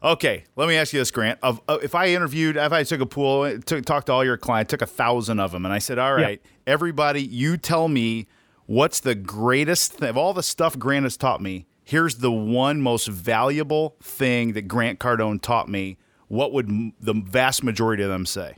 [0.04, 1.40] Okay, let me ask you this, Grant.
[1.42, 4.38] Of, uh, if I interviewed, if I took a pool, took, talked to all your
[4.38, 6.74] clients, took a thousand of them, and I said, "All right, Yeah.
[6.74, 8.28] everybody, you tell me
[8.66, 11.68] what's the greatest th- of all the stuff Grant has taught me.
[11.84, 15.98] Here's the one most valuable thing that Grant Cardone taught me.
[16.28, 18.58] What would m- the vast majority of them say?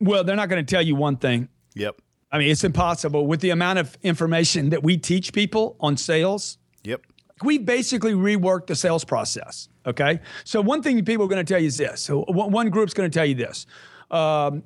[0.00, 1.48] Well, they're not going to tell you one thing.
[1.74, 2.00] Yep,
[2.32, 6.58] I mean, it's impossible with the amount of information that we teach people on sales.
[6.84, 7.02] yep,
[7.42, 9.68] we basically reworked the sales process.
[9.84, 10.20] Okay.
[10.44, 12.00] So one thing people are going to tell you is this.
[12.00, 13.66] So one, one group's going to tell you this.
[14.10, 14.64] Um,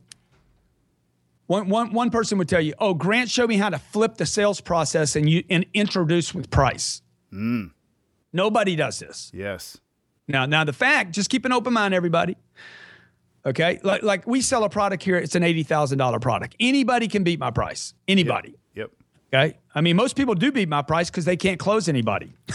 [1.51, 4.27] one, one, one person would tell you, "Oh, Grant showed me how to flip the
[4.27, 7.03] sales process and you and introduce with price."
[8.33, 9.31] Nobody does this.
[9.35, 9.79] yes,
[10.29, 12.37] Now, now the fact, just keep an open mind, everybody.
[13.45, 16.55] Okay, like like we sell a product here, it's an eighty thousand dollar product.
[16.61, 17.95] Anybody can beat my price.
[18.07, 18.55] Anybody.
[18.75, 18.91] yep,
[19.35, 19.59] Okay.
[19.75, 22.35] I mean, most people do beat my price because they can't close anybody.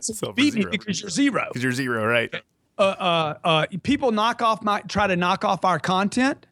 [0.00, 1.46] so Beat me because you're zero.
[1.48, 2.34] because you're zero, right?
[2.78, 6.46] Uh, uh, uh, people knock off my try to knock off our content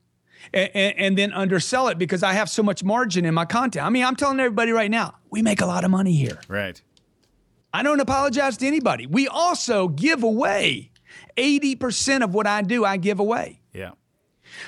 [0.52, 3.84] and, and, then undersell it because I have so much margin in my content.
[3.84, 6.40] I mean, I'm telling everybody right now, we make a lot of money here.
[6.48, 6.80] Right.
[7.72, 9.06] I don't apologize to anybody.
[9.06, 10.90] We also give away
[11.36, 13.60] 80% of what I do, I give away.
[13.72, 13.92] Yeah.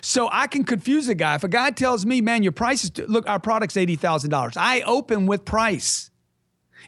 [0.02, 1.34] So I can confuse a guy.
[1.34, 5.26] If a guy tells me, man, your price is, look, our product's $80,000, I open
[5.26, 6.10] with price.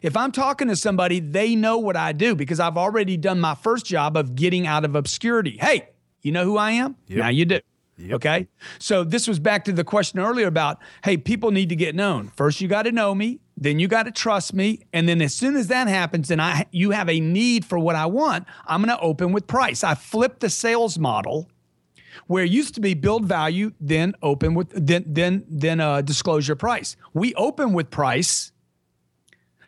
[0.01, 3.55] If I'm talking to somebody, they know what I do because I've already done my
[3.55, 5.57] first job of getting out of obscurity.
[5.59, 5.89] Hey,
[6.21, 6.97] you know who I am?
[7.09, 7.59] Now you do.
[8.11, 8.47] Okay.
[8.79, 12.31] So this was back to the question earlier about, hey, people need to get known.
[12.35, 15.33] First, you got to know me, then you got to trust me, and then as
[15.33, 18.83] soon as that happens, and I you have a need for what I want, I'm
[18.83, 19.83] going to open with price.
[19.83, 21.49] I flipped the sales model
[22.27, 26.47] where it used to be build value, then open with then then then uh, disclose
[26.47, 26.95] your price.
[27.13, 28.51] We open with price.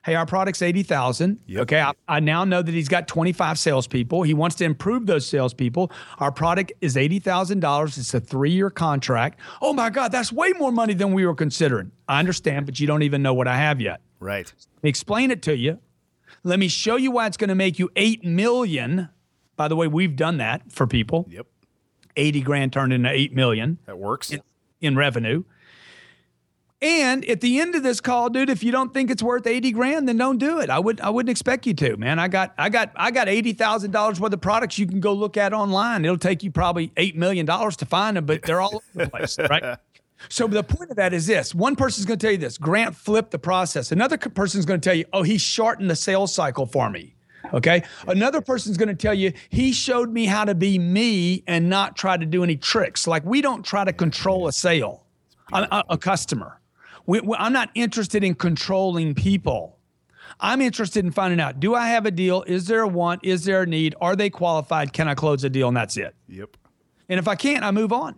[0.05, 1.39] Hey, our product's eighty thousand.
[1.47, 1.61] Yep.
[1.63, 4.21] Okay, I, I now know that he's got twenty five salespeople.
[4.21, 5.91] He wants to improve those salespeople.
[6.19, 7.97] Our product is eighty thousand dollars.
[7.97, 9.39] It's a three year contract.
[9.63, 11.91] Oh my God, that's way more money than we were considering.
[12.07, 13.99] I understand, but you don't even know what I have yet.
[14.19, 14.53] Right.
[14.83, 15.79] Explain it to you.
[16.43, 19.09] Let me show you why it's going to make you eight million.
[19.55, 21.25] By the way, we've done that for people.
[21.31, 21.47] Yep.
[22.15, 24.33] 80 grand turned into 8 million That works.
[24.79, 25.43] in revenue.
[26.81, 29.71] And at the end of this call, dude, if you don't think it's worth 80
[29.71, 30.69] grand, then don't do it.
[30.69, 32.19] I would I wouldn't expect you to, man.
[32.19, 35.53] I got I got I got $80,000 worth of products you can go look at
[35.53, 36.03] online.
[36.05, 39.09] It'll take you probably 8 million dollars to find them, but they're all over the
[39.09, 39.77] place, right?
[40.29, 42.57] So the point of that is this: one person's going to tell you this.
[42.57, 43.91] Grant flipped the process.
[43.91, 47.15] Another person's going to tell you, "Oh, he shortened the sales cycle for me."
[47.53, 47.83] Okay.
[48.07, 51.95] Another person's going to tell you he showed me how to be me and not
[51.97, 53.05] try to do any tricks.
[53.07, 55.03] Like we don't try to control a sale,
[55.51, 56.59] a, a- a customer.
[57.05, 59.77] We, we- I'm not interested in controlling people.
[60.39, 62.43] I'm interested in finding out: Do I have a deal?
[62.47, 63.23] Is there a want?
[63.23, 63.95] Is there a need?
[64.01, 64.91] Are they qualified?
[64.91, 65.67] Can I close a deal?
[65.67, 66.15] And that's it.
[66.27, 66.57] Yep.
[67.07, 68.17] And if I can't, I move on.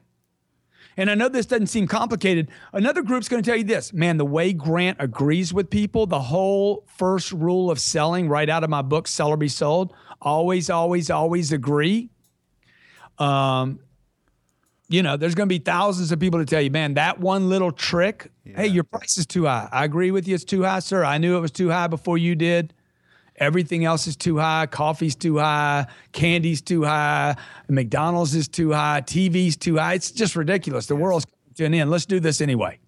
[0.99, 2.49] And I know this doesn't seem complicated.
[2.73, 6.19] Another group's going to tell you this man, the way Grant agrees with people, the
[6.21, 10.71] whole first rule of selling right out of my book, Sell or Be Sold, always,
[10.71, 12.09] always, always agree.
[13.19, 13.79] Um,
[14.89, 17.49] you know, there's going to be thousands of people to tell you, man, that one
[17.49, 19.67] little trick, hey, your price is too high.
[19.71, 20.35] I agree with you.
[20.35, 21.03] It's too high, sir.
[21.03, 22.73] I knew it was too high before you did.
[23.35, 24.65] Everything else is too high.
[24.65, 25.85] Coffee's too high.
[26.11, 27.35] Candy's too high.
[27.67, 29.01] McDonald's is too high.
[29.01, 29.93] TV's too high.
[29.93, 30.87] It's just ridiculous.
[30.87, 31.91] The world's coming to an end.
[31.91, 32.79] Let's do this anyway.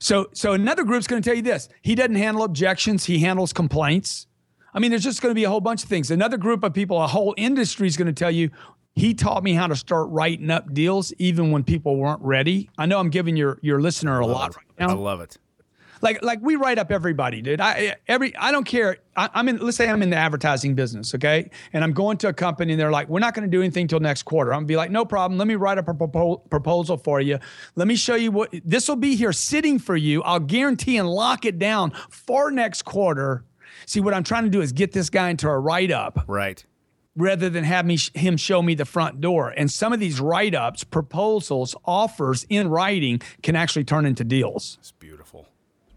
[0.00, 3.06] So, so another group's going to tell you this: he doesn't handle objections.
[3.06, 4.26] He handles complaints.
[4.74, 6.10] I mean, there's just going to be a whole bunch of things.
[6.10, 8.50] Another group of people, a whole industry is going to tell you,
[8.96, 12.70] he taught me how to start writing up deals even when people weren't ready.
[12.78, 14.90] I know I'm giving your your listener a lot right now.
[14.90, 15.36] I love it.
[16.00, 17.60] like like we write up everybody dude.
[17.60, 18.98] I every i don't care.
[19.16, 21.50] I, i'm in let's say i'm in the advertising business okay?
[21.72, 23.88] And i'm going to a company and they're like we're not going to do anything
[23.88, 24.52] till next quarter.
[24.52, 25.38] I'm gonna be like no problem.
[25.38, 27.38] Let me write up a propo- proposal for you.
[27.74, 30.22] Let me show you what this will be here sitting for you.
[30.22, 33.44] I'll guarantee and lock it down for next quarter.
[33.86, 36.24] See what i'm trying to do is get this guy into a write-up.
[36.28, 36.64] Right.
[37.16, 39.50] Rather than have me him show me the front door.
[39.56, 44.76] And some of these write-ups, proposals, offers in writing can actually turn into deals.
[44.80, 45.48] It's beautiful.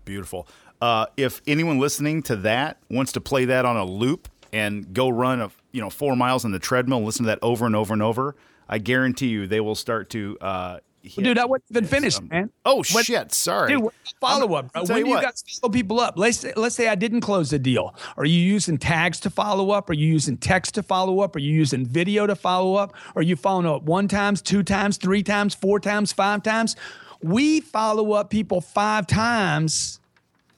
[0.06, 0.48] Beautiful.
[0.82, 5.10] Uh, if anyone listening to that wants to play that on a loop and go
[5.10, 7.76] run a you know four miles on the treadmill and listen to that over and
[7.76, 8.36] over and over,
[8.70, 10.38] I guarantee you they will start to.
[10.40, 12.50] Uh, hit Dude, I wasn't even some- finished, man.
[12.66, 13.34] Oh What- shit!
[13.34, 13.74] Sorry.
[13.78, 14.74] Dude, follow up.
[14.74, 14.84] Bro.
[14.86, 15.24] When you you what.
[15.24, 17.96] guys follow people up, let's say, let's say I didn't close the deal.
[18.18, 19.90] Are you using tags to follow up?
[19.90, 21.36] Are you using text to follow up?
[21.36, 22.94] Are you using video to follow up?
[23.16, 26.76] Are you following up one times, two times, three times, four times, five times?
[27.22, 30.00] We follow up people five times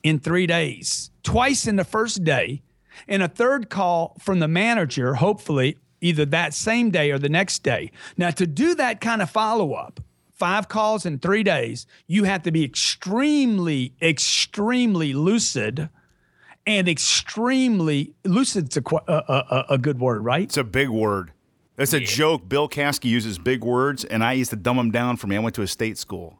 [0.03, 2.61] in three days, twice in the first day,
[3.07, 7.63] and a third call from the manager, hopefully either that same day or the next
[7.63, 7.91] day.
[8.17, 9.99] Now, to do that kind of follow up,
[10.39, 15.89] five calls in three days, you have to be extremely, extremely lucid
[16.65, 20.43] and extremely lucid's a, qu- a, a, a good word, right?
[20.43, 21.31] It's a big word.
[21.77, 22.49] It's a joke.
[22.49, 25.37] Bill Caskey uses big words, and I used to dumb them down for me.
[25.37, 26.39] I went to a state school.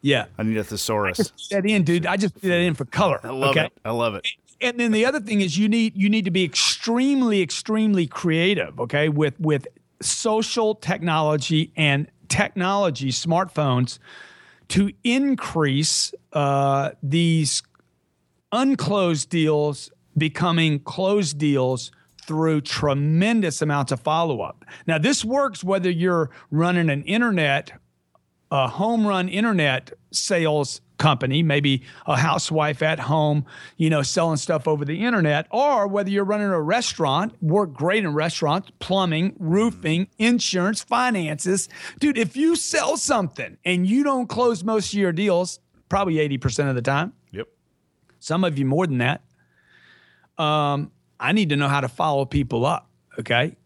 [0.00, 0.26] Yeah.
[0.38, 1.18] I need a thesaurus.
[1.18, 2.06] Put that in, dude.
[2.06, 3.20] I just put that in for color.
[3.24, 3.66] I love okay?
[3.66, 3.72] it.
[3.84, 4.26] I love it.
[4.60, 8.78] and then the other thing is you need you need to be extremely extremely creative
[8.80, 9.66] okay with with
[10.00, 13.98] social technology and technology smartphones
[14.68, 17.62] to increase uh, these
[18.52, 21.90] unclosed deals becoming closed deals
[22.26, 24.64] through tremendous amounts of follow-up.
[24.86, 27.72] Now this works whether you're running an internet
[28.50, 33.44] a home run internet sales company, maybe a housewife at home,
[33.76, 38.04] you know, selling stuff over the internet, or whether you're running a restaurant, work great
[38.04, 41.68] in restaurants, plumbing, roofing, insurance, finances.
[42.00, 46.68] Dude, if you sell something and you don't close most of your deals, probably 80%
[46.68, 47.46] of the time, Yep.
[48.18, 49.22] some of you more than that,
[50.36, 52.90] um, I need to know how to follow people up.
[53.20, 53.56] Okay.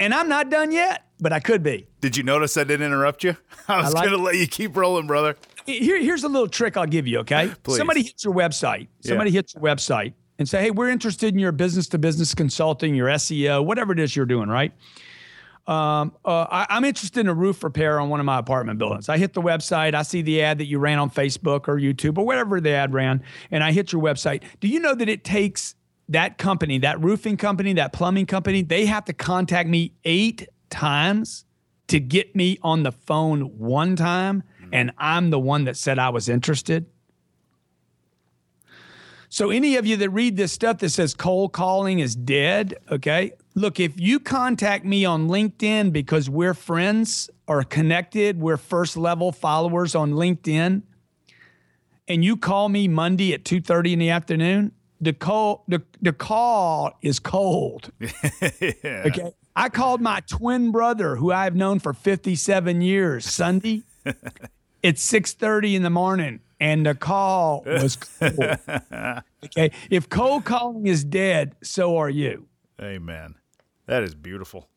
[0.00, 1.86] And I'm not done yet, but I could be.
[2.00, 3.36] Did you notice I didn't interrupt you?
[3.68, 5.36] I was like- going to let you keep rolling, brother.
[5.64, 7.52] Here, here's a little trick I'll give you, okay?
[7.62, 7.78] Please.
[7.78, 8.88] Somebody hits your website.
[9.00, 12.96] Somebody hits your website and say, hey, we're interested in your business to business consulting,
[12.96, 14.72] your SEO, whatever it is you're doing, right?
[15.68, 19.08] Um, uh, I, I'm interested in a roof repair on one of my apartment buildings.
[19.08, 22.18] I hit the website, I see the ad that you ran on Facebook or YouTube
[22.18, 24.42] or whatever the ad ran, and I hit your website.
[24.58, 25.76] Do you know that it takes
[26.08, 31.44] that company, that roofing company, that plumbing company, they have to contact me eight times
[31.86, 36.08] to get me on the phone one time, and I'm the one that said I
[36.08, 36.86] was interested?
[39.28, 43.32] So, any of you that read this stuff that says cold calling is dead, okay?
[43.54, 49.32] Look, if you contact me on LinkedIn because we're friends or connected, we're first level
[49.32, 50.82] followers on LinkedIn,
[52.08, 56.92] and you call me Monday at 2:30 in the afternoon, the call the, the call
[57.02, 57.90] is cold.
[58.84, 59.32] Okay.
[59.54, 63.82] I called my twin brother, who I've known for 57 years, Sunday.
[64.82, 68.38] it's 6:30 in the morning, and the call was cold.
[69.44, 69.70] okay.
[69.90, 72.48] If cold calling is dead, so are you.
[72.80, 73.34] Amen.
[73.86, 74.68] That is beautiful.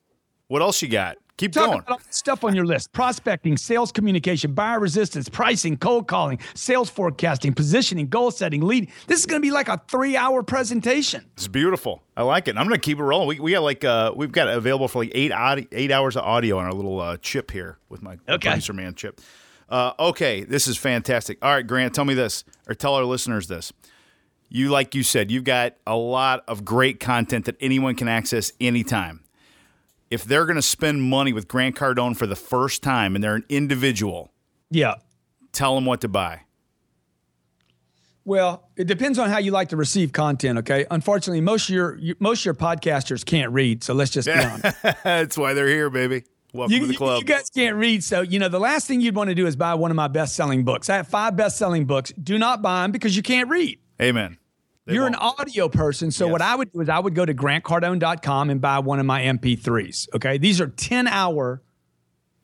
[0.47, 1.17] What else you got?
[1.37, 1.79] Keep Talk going.
[1.79, 7.53] about stuff on your list prospecting, sales communication, buyer resistance, pricing, cold calling, sales forecasting,
[7.53, 8.89] positioning, goal setting, lead.
[9.07, 11.25] This is going to be like a three hour presentation.
[11.33, 12.03] It's beautiful.
[12.15, 12.55] I like it.
[12.57, 13.27] I'm going to keep it rolling.
[13.27, 16.23] We, we got like uh, we've got available for like eight audi- eight hours of
[16.23, 18.47] audio on our little uh, chip here with my Okay.
[18.49, 19.19] producer man chip.
[19.67, 21.37] Uh, okay, this is fantastic.
[21.41, 23.73] All right, Grant, tell me this, or tell our listeners this.
[24.47, 28.53] You like you said, you've got a lot of great content that anyone can access
[28.61, 29.24] anytime.
[30.15, 33.35] If they're going to spend money with Grant Cardone for the first time and they're
[33.35, 34.31] an individual,
[34.71, 34.95] Yeah.
[35.51, 36.41] tell them what to buy.
[38.23, 40.57] Well, it depends on how you like to receive content.
[40.59, 40.85] Okay.
[40.89, 43.83] Unfortunately, most of your most of your podcasters can't read.
[43.83, 44.77] So let's just be honest.
[45.03, 46.23] That's why they're here, baby.
[46.53, 47.19] Welcome You, to the club.
[47.19, 48.01] you guys can't read.
[48.03, 50.07] So, you know, the last thing you'd want to do is buy one of my
[50.07, 50.89] best selling books.
[50.89, 52.13] I have five best selling books.
[52.13, 53.77] Do not buy them because you can't read.
[54.01, 54.37] Amen.
[54.85, 55.15] They You're won't.
[55.15, 56.11] an audio person.
[56.11, 59.05] So, what I would do is I would go to grantcardone.com and buy one of
[59.05, 60.07] my MP3s.
[60.15, 60.37] Okay.
[60.37, 61.63] These are 10 hour,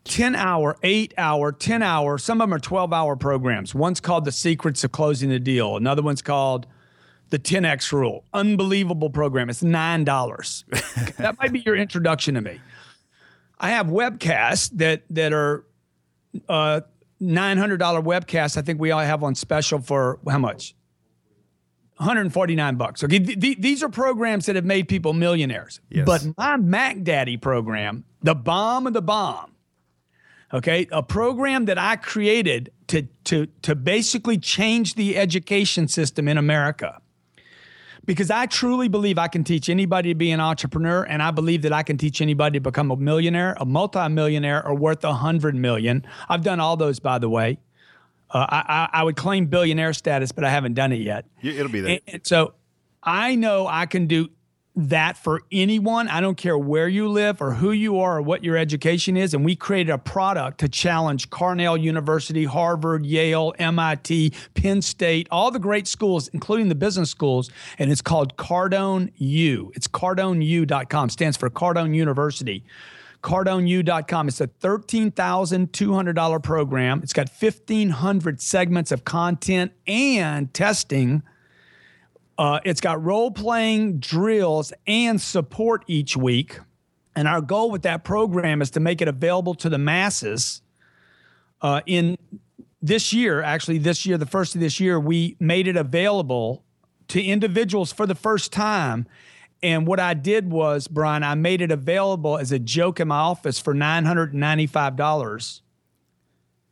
[0.06, 3.76] 10 hour, eight hour, 10 hour, some of them are 12 hour programs.
[3.76, 6.66] One's called The Secrets of Closing the Deal, another one's called
[7.30, 8.26] The 10X Rule.
[8.34, 9.50] Unbelievable program.
[9.50, 10.64] It's $9.
[11.02, 12.60] Okay, that might be your introduction to me.
[13.60, 15.68] I have webcasts that that are
[16.50, 16.82] uh,
[17.22, 18.58] $900 webcasts.
[18.58, 20.74] I think we all have on special for how much?
[22.02, 23.04] 149 bucks.
[23.04, 25.80] Okay, th- th- these are programs that have made people millionaires.
[25.90, 26.08] Yes.
[26.08, 29.52] But my Mac Daddy program, the bomb of the bomb,
[30.52, 36.38] okay, a program that I created to to to basically change the education system in
[36.38, 37.00] America.
[38.04, 41.62] Because I truly believe I can teach anybody to be an entrepreneur, and I believe
[41.62, 45.56] that I can teach anybody to become a millionaire, a multimillionaire, or worth a hundred
[45.56, 46.04] million.
[46.28, 47.60] I've done all those, by the way.
[48.34, 51.26] Uh, I, I, I would claim billionaire status, but I haven't done it yet.
[51.42, 51.92] It'll be there.
[51.92, 52.54] And, and so
[53.04, 54.30] I know I can do
[54.76, 56.08] that for anyone.
[56.08, 59.34] I don't care where you live or who you are or what your education is.
[59.34, 65.52] And we created a product to challenge Cornell University, Harvard, Yale, MIT, Penn State, all
[65.52, 67.52] the great schools, including the business schools.
[67.80, 69.72] And it's called Cardone U.
[69.76, 72.64] It's cardoneu.com, stands for Cardone University
[73.22, 74.28] cardoneu.com.
[74.28, 77.02] It's a $13,200 program.
[77.04, 81.24] It's got 1,500 segments of content and testing.
[82.38, 86.60] Uh, it's got role playing drills and support each week.
[87.16, 90.62] And our goal with that program is to make it available to the masses.
[91.62, 92.18] Uh, in
[92.82, 96.64] this year, actually, this year, the first of this year, we made it available
[97.10, 99.06] to individuals for the first time.
[99.64, 103.18] And what I did was, Bryan, I made it available as a joke in my
[103.18, 105.62] office for $995.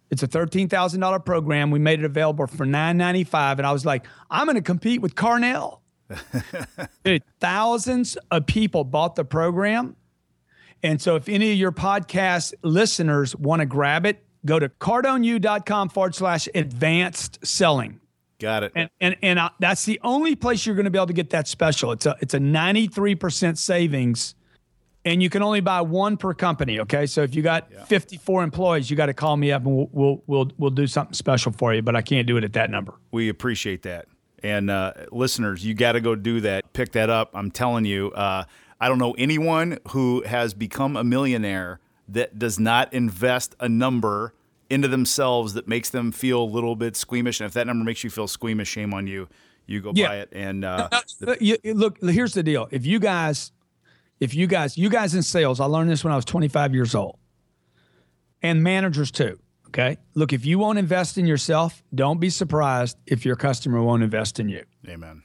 [0.10, 1.69] It's a $13,000 program.
[1.69, 3.58] We made it available for $995.
[3.60, 5.84] And I was like, I'm going to compete with Cornell.
[7.04, 9.95] Dude, thousands of people bought the program.
[10.82, 15.89] And so if any of your podcast listeners want to grab it, go to cardoneu.com
[15.89, 17.99] forward slash advanced selling.
[18.39, 18.71] Got it.
[18.75, 21.30] And and and uh, that's the only place you're going to be able to get
[21.32, 21.91] that special.
[21.91, 24.36] It's a it's a 93% savings
[25.06, 27.06] and you can only buy one per company, okay?
[27.06, 30.23] So if you got 54 employees, you got to call me up and we'll, we'll
[30.28, 32.93] we'll we'll do something special for you, but I can't do it at that number.
[33.12, 34.08] We appreciate that.
[34.41, 36.71] And uh, listeners, you got to go do that.
[36.73, 37.32] Pick that up.
[37.34, 38.45] I'm telling you, uh,
[38.80, 44.34] I don't know anyone who has become a millionaire that does not invest a number
[44.70, 47.40] into themselves that makes them feel a little bit squeamish.
[47.40, 49.28] And if that number makes you feel squeamish, shame on you.
[49.66, 50.08] You go Yeah.
[50.08, 50.30] buy it.
[50.32, 50.90] And uh,
[51.40, 52.68] you- look, here's the deal.
[52.72, 53.52] If you guys,
[54.20, 56.94] if you guys, you guys in sales, I learned this when I was 25 years
[56.96, 57.18] old,
[58.42, 59.40] and managers too.
[59.68, 59.98] Okay.
[60.16, 64.40] Look, if you won't invest in yourself, don't be surprised if your customer won't invest
[64.40, 64.64] in you.
[64.88, 65.22] amen.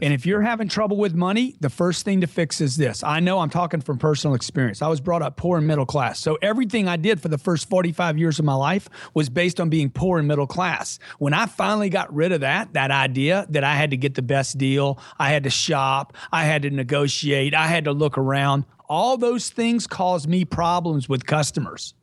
[0.00, 3.02] And if you're having trouble with money, the first thing to fix is this.
[3.02, 4.82] I know I'm talking from personal experience.
[4.82, 6.20] I was brought up poor and middle class.
[6.20, 9.68] So everything I did for the first 45 years of my life was based on
[9.68, 10.98] being poor and middle class.
[11.18, 14.22] When I finally got rid of that, that idea that I had to get the
[14.22, 18.64] best deal, I had to shop, I had to negotiate, I had to look around,
[18.88, 21.94] all those things caused me problems with customers.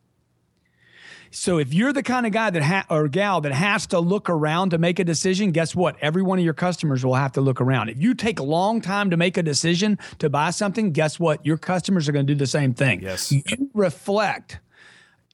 [1.34, 4.28] So if you're the kind of guy that ha- or gal that has to look
[4.28, 5.96] around to make a decision, guess what?
[6.00, 7.88] Every one of your customers will have to look around.
[7.88, 11.44] If you take a long time to make a decision to buy something, guess what?
[11.44, 13.00] Your customers are going to do the same thing.
[13.00, 13.32] Yes.
[13.32, 13.42] You
[13.72, 14.60] reflect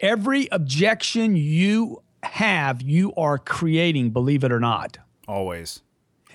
[0.00, 4.98] every objection you have, you are creating, believe it or not.
[5.26, 5.82] Always.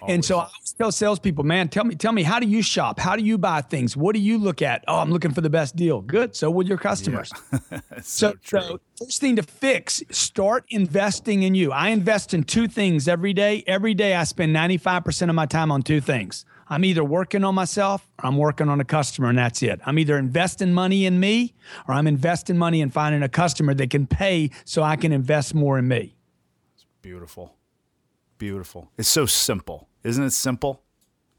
[0.08, 2.99] And so I always tell salespeople, man, tell me, tell me, how do you shop?
[2.99, 3.95] How do you buy things?
[3.95, 4.84] What do you look at?
[4.88, 6.01] Oh, I'm looking for the best deal.
[6.01, 6.36] Good.
[6.36, 7.32] So will your customers.
[7.72, 11.72] That's so, So, so first thing to fix, start investing in you.
[11.72, 13.64] I invest in two things every day.
[13.68, 16.45] Every day I spend 95% of my time on two things.
[16.70, 19.80] I'm either working on myself or I'm working on a customer, and that's it.
[19.86, 21.54] I'm either investing money in me
[21.88, 25.54] or I'm investing money in finding a customer that can pay so I can invest
[25.54, 26.16] more in me.
[26.76, 27.56] It's beautiful.
[28.38, 28.91] Beautiful.
[28.97, 29.88] It's so simple.
[30.03, 30.81] Isn't it simple?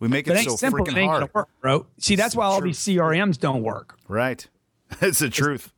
[0.00, 1.34] We make it it so simple, freaking ain't hard.
[1.34, 1.86] work, bro.
[1.98, 2.84] See, that's why all truth.
[2.84, 3.98] these CRMs don't work.
[4.08, 4.46] Right.
[5.00, 5.72] It's the truth.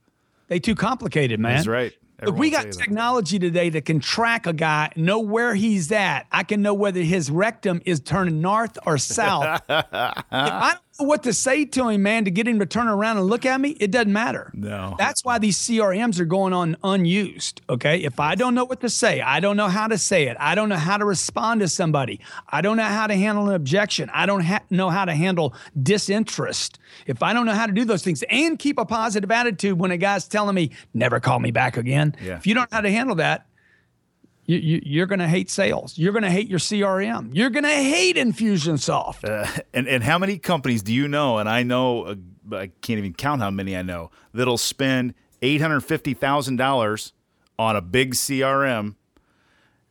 [0.48, 1.56] They too complicated, man.
[1.56, 1.92] That's right.
[2.22, 2.78] Look, we got you that.
[2.78, 6.26] technology today that can track a guy, know where he's at.
[6.32, 9.62] I can know whether his rectum is turning north or south.
[9.68, 13.26] if I what to say to him, man, to get him to turn around and
[13.26, 14.50] look at me, it doesn't matter.
[14.54, 14.94] No.
[14.98, 17.60] That's why these CRMs are going on unused.
[17.68, 17.98] Okay.
[17.98, 20.36] If I don't know what to say, I don't know how to say it.
[20.40, 22.20] I don't know how to respond to somebody.
[22.48, 24.10] I don't know how to handle an objection.
[24.12, 26.78] I don't ha- know how to handle disinterest.
[27.06, 29.90] If I don't know how to do those things and keep a positive attitude when
[29.90, 32.16] a guy's telling me, never call me back again.
[32.22, 32.36] Yeah.
[32.36, 33.46] If you don't know how to handle that,
[34.46, 35.98] you, you, you're going to hate sales.
[35.98, 37.30] You're going to hate your CRM.
[37.32, 39.28] You're going to hate Infusionsoft.
[39.28, 41.38] Uh, and and how many companies do you know?
[41.38, 42.14] And I know uh,
[42.52, 47.12] I can't even count how many I know that'll spend eight hundred fifty thousand dollars
[47.58, 48.94] on a big CRM,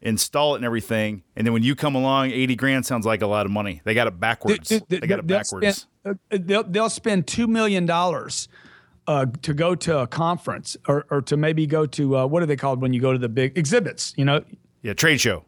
[0.01, 3.27] install it and everything, and then when you come along, eighty grand sounds like a
[3.27, 3.81] lot of money.
[3.83, 4.69] They got it backwards.
[4.69, 5.87] Th- th- they got it backwards.
[6.03, 7.87] Spend, uh, they'll, they'll spend $2 million
[9.07, 12.45] uh, to go to a conference or, or to maybe go to, uh, what are
[12.45, 14.43] they called when you go to the big exhibits, you know,
[14.81, 15.43] yeah, trade show.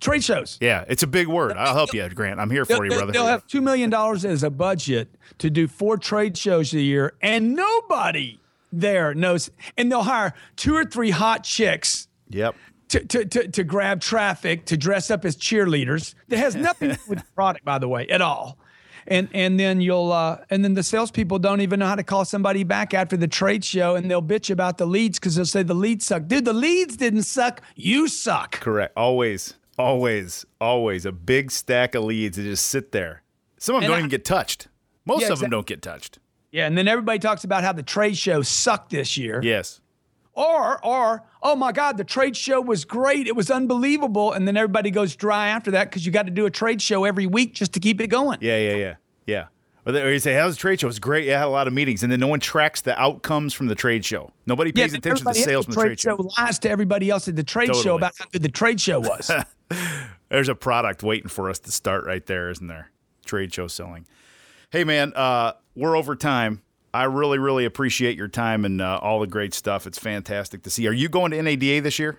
[0.00, 0.58] trade shows.
[0.60, 1.56] Yeah, it's a big word.
[1.56, 2.40] I'll help you, Grant.
[2.40, 3.12] I'm here for you, brother.
[3.12, 7.54] they'll have $2 million as a budget to do four trade shows a year, and
[7.54, 8.40] nobody
[8.72, 9.50] there knows.
[9.76, 12.54] And they'll hire two or three hot chicks yep.
[12.88, 16.14] to, to, to, to grab traffic, to dress up as cheerleaders.
[16.28, 18.58] That has nothing to do with the product, by the way, at all.
[19.06, 22.24] And and then you'll uh, and then the salespeople don't even know how to call
[22.24, 25.62] somebody back after the trade show, and they'll bitch about the leads because they'll say
[25.62, 26.26] the leads suck.
[26.26, 27.62] Dude, the leads didn't suck.
[27.76, 28.52] You suck.
[28.60, 28.92] Correct.
[28.96, 33.22] Always, always, always a big stack of leads that just sit there.
[33.58, 34.68] Some of them And don't I- even get touched.
[35.06, 36.18] Most Yeah, of them don't get touched.
[36.52, 39.40] Yeah, and then everybody talks about how the trade show sucked this year.
[39.42, 39.80] Yes.
[40.34, 43.26] Or, or, oh my God, the trade show was great.
[43.26, 44.32] It was unbelievable.
[44.32, 47.04] And then everybody goes dry after that because you got to do a trade show
[47.04, 48.38] every week just to keep it going.
[48.40, 48.94] Yeah, yeah, yeah,
[49.26, 49.46] yeah.
[49.86, 51.24] Or, they, or you say, "How's the trade show?" It's great.
[51.26, 53.66] Yeah, I had a lot of meetings, and then no one tracks the outcomes from
[53.66, 54.30] the trade show.
[54.46, 56.30] Nobody pays Yeah, attention to the sales from the trade show.
[56.38, 59.30] lies to everybody else at the trade show about how good the trade show was.
[60.28, 62.90] There's a product waiting for us to start right there, isn't there?
[63.24, 64.06] Trade show selling.
[64.70, 66.60] Hey, man, uh, we're over time.
[66.92, 69.86] I really, really appreciate your time and uh, all the great stuff.
[69.86, 70.86] It's fantastic to see.
[70.88, 72.18] Are you going to NADA this year?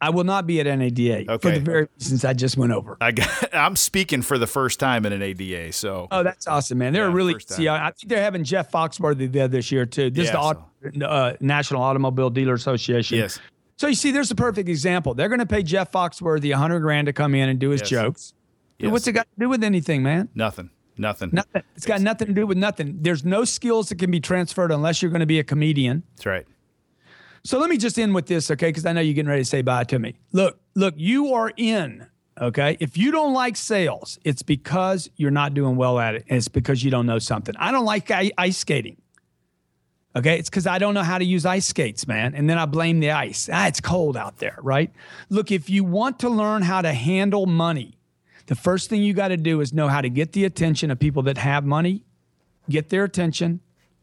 [0.00, 1.58] I will not be at NADA for Okay.
[1.58, 2.96] the very reasons I just went over.
[3.00, 6.92] I got, I'm speaking for the first time at NADA, so Oh, that's awesome, man.
[6.92, 7.66] They're Yeah, really see.
[7.68, 10.10] I I think they're having Jeff Foxworthy there this year too.
[10.10, 10.54] This Yeah, is
[10.92, 13.18] the Auto, uh, National Automobile Dealer Association.
[13.18, 13.40] yes,
[13.76, 15.14] So you see, there's a perfect example.
[15.14, 17.80] They're going to pay Jeff Foxworthy a hundred grand to come in and do his
[17.80, 17.90] Yes.
[17.90, 18.34] jokes.
[18.78, 18.92] Yes.
[18.92, 20.28] What's it got to do with anything, man?
[20.36, 21.30] nothing, nothing.
[21.32, 21.62] Nothing.
[21.76, 22.98] It's got nothing to do with nothing.
[23.00, 26.02] There's no skills that can be transferred unless you're going to be a comedian.
[26.16, 26.46] That's right.
[27.44, 28.68] So let me just end with this, okay?
[28.68, 30.18] Because I know you're getting ready to say bye to me.
[30.32, 32.06] Look, look, you are in,
[32.40, 32.76] okay?
[32.80, 36.48] If you don't like sales, it's because you're not doing well at it, and it's
[36.48, 37.54] because you don't know something.
[37.58, 38.96] I don't like ice skating.
[40.16, 42.34] Okay, it's because I don't know how to use ice skates, man.
[42.34, 43.48] And then I blame the ice.
[43.52, 44.90] Ah, it's cold out there, right?
[45.28, 47.97] Look, if you want to learn how to handle money,
[48.48, 50.98] the first thing you got to do is know how to get the attention of
[50.98, 52.02] people that have money,
[52.68, 53.60] get their attention,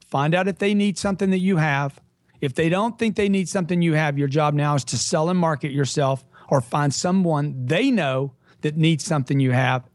[0.08, 2.00] find out if they need something that you have.
[2.42, 5.30] If they don't think they need something you have, your job now is to sell
[5.30, 9.90] and market yourself or find someone they know that needs something you have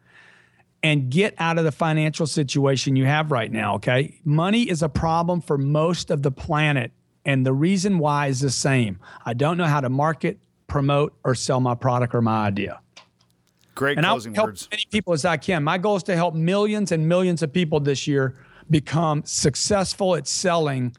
[0.83, 4.19] and get out of the financial situation you have right now, okay?
[4.25, 6.91] Money is a problem for most of the planet.
[7.25, 8.99] And the reason why is the same.
[9.25, 12.81] I don't know how to market, promote, or sell my product or my idea.
[13.81, 14.63] Great And I'll closing help words.
[14.65, 15.65] as many people as I can.
[15.65, 18.37] My goal is to help millions and millions of people this year
[18.69, 20.95] become successful at selling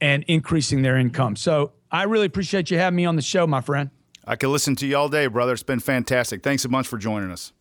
[0.00, 1.36] and increasing their income.
[1.36, 3.88] So I really appreciate you having me on the show, my friend.
[4.26, 5.52] I could listen to you all day, brother.
[5.52, 6.42] It's been fantastic.
[6.42, 7.52] Thanks so much for joining us.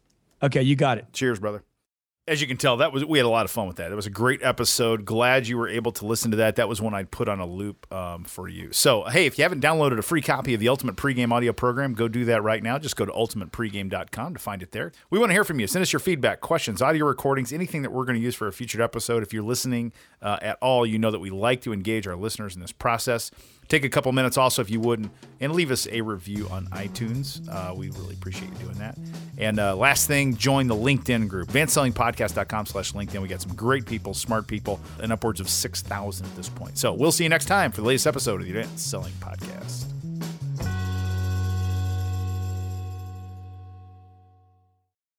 [0.41, 1.05] Okay, you got it.
[1.13, 1.63] Cheers, brother.
[2.25, 3.91] As you can tell, that was we had a lot of fun with that.
[3.91, 5.03] It was a great episode.
[5.03, 6.55] Glad you were able to listen to that.
[6.55, 8.71] That was one I'd put on a loop um, for you.
[8.71, 11.93] So, hey, if you haven't downloaded a free copy of the Ultimate Pregame Audio Program,
[11.93, 12.79] go do that right now.
[12.79, 14.93] Just go to ultimatepregame.com to find it there.
[15.09, 15.67] We want to hear from you.
[15.67, 18.53] Send us your feedback, questions, audio recordings, anything that we're going to use for a
[18.53, 19.21] future episode.
[19.21, 22.55] If you're listening uh, at all, you know that we like to engage our listeners
[22.55, 23.31] in this process.
[23.67, 27.47] Take a couple minutes also, if you wouldn't, and leave us a review on iTunes.
[27.49, 28.97] Uh, we really appreciate you doing that.
[29.37, 33.21] And uh, last thing, join the LinkedIn group, advancedsellingpodcast.com slash LinkedIn.
[33.21, 36.77] We got some great people, smart people, and upwards of 6,000 at this point.
[36.77, 39.92] So we'll see you next time for the latest episode of the Advanced Selling Podcast.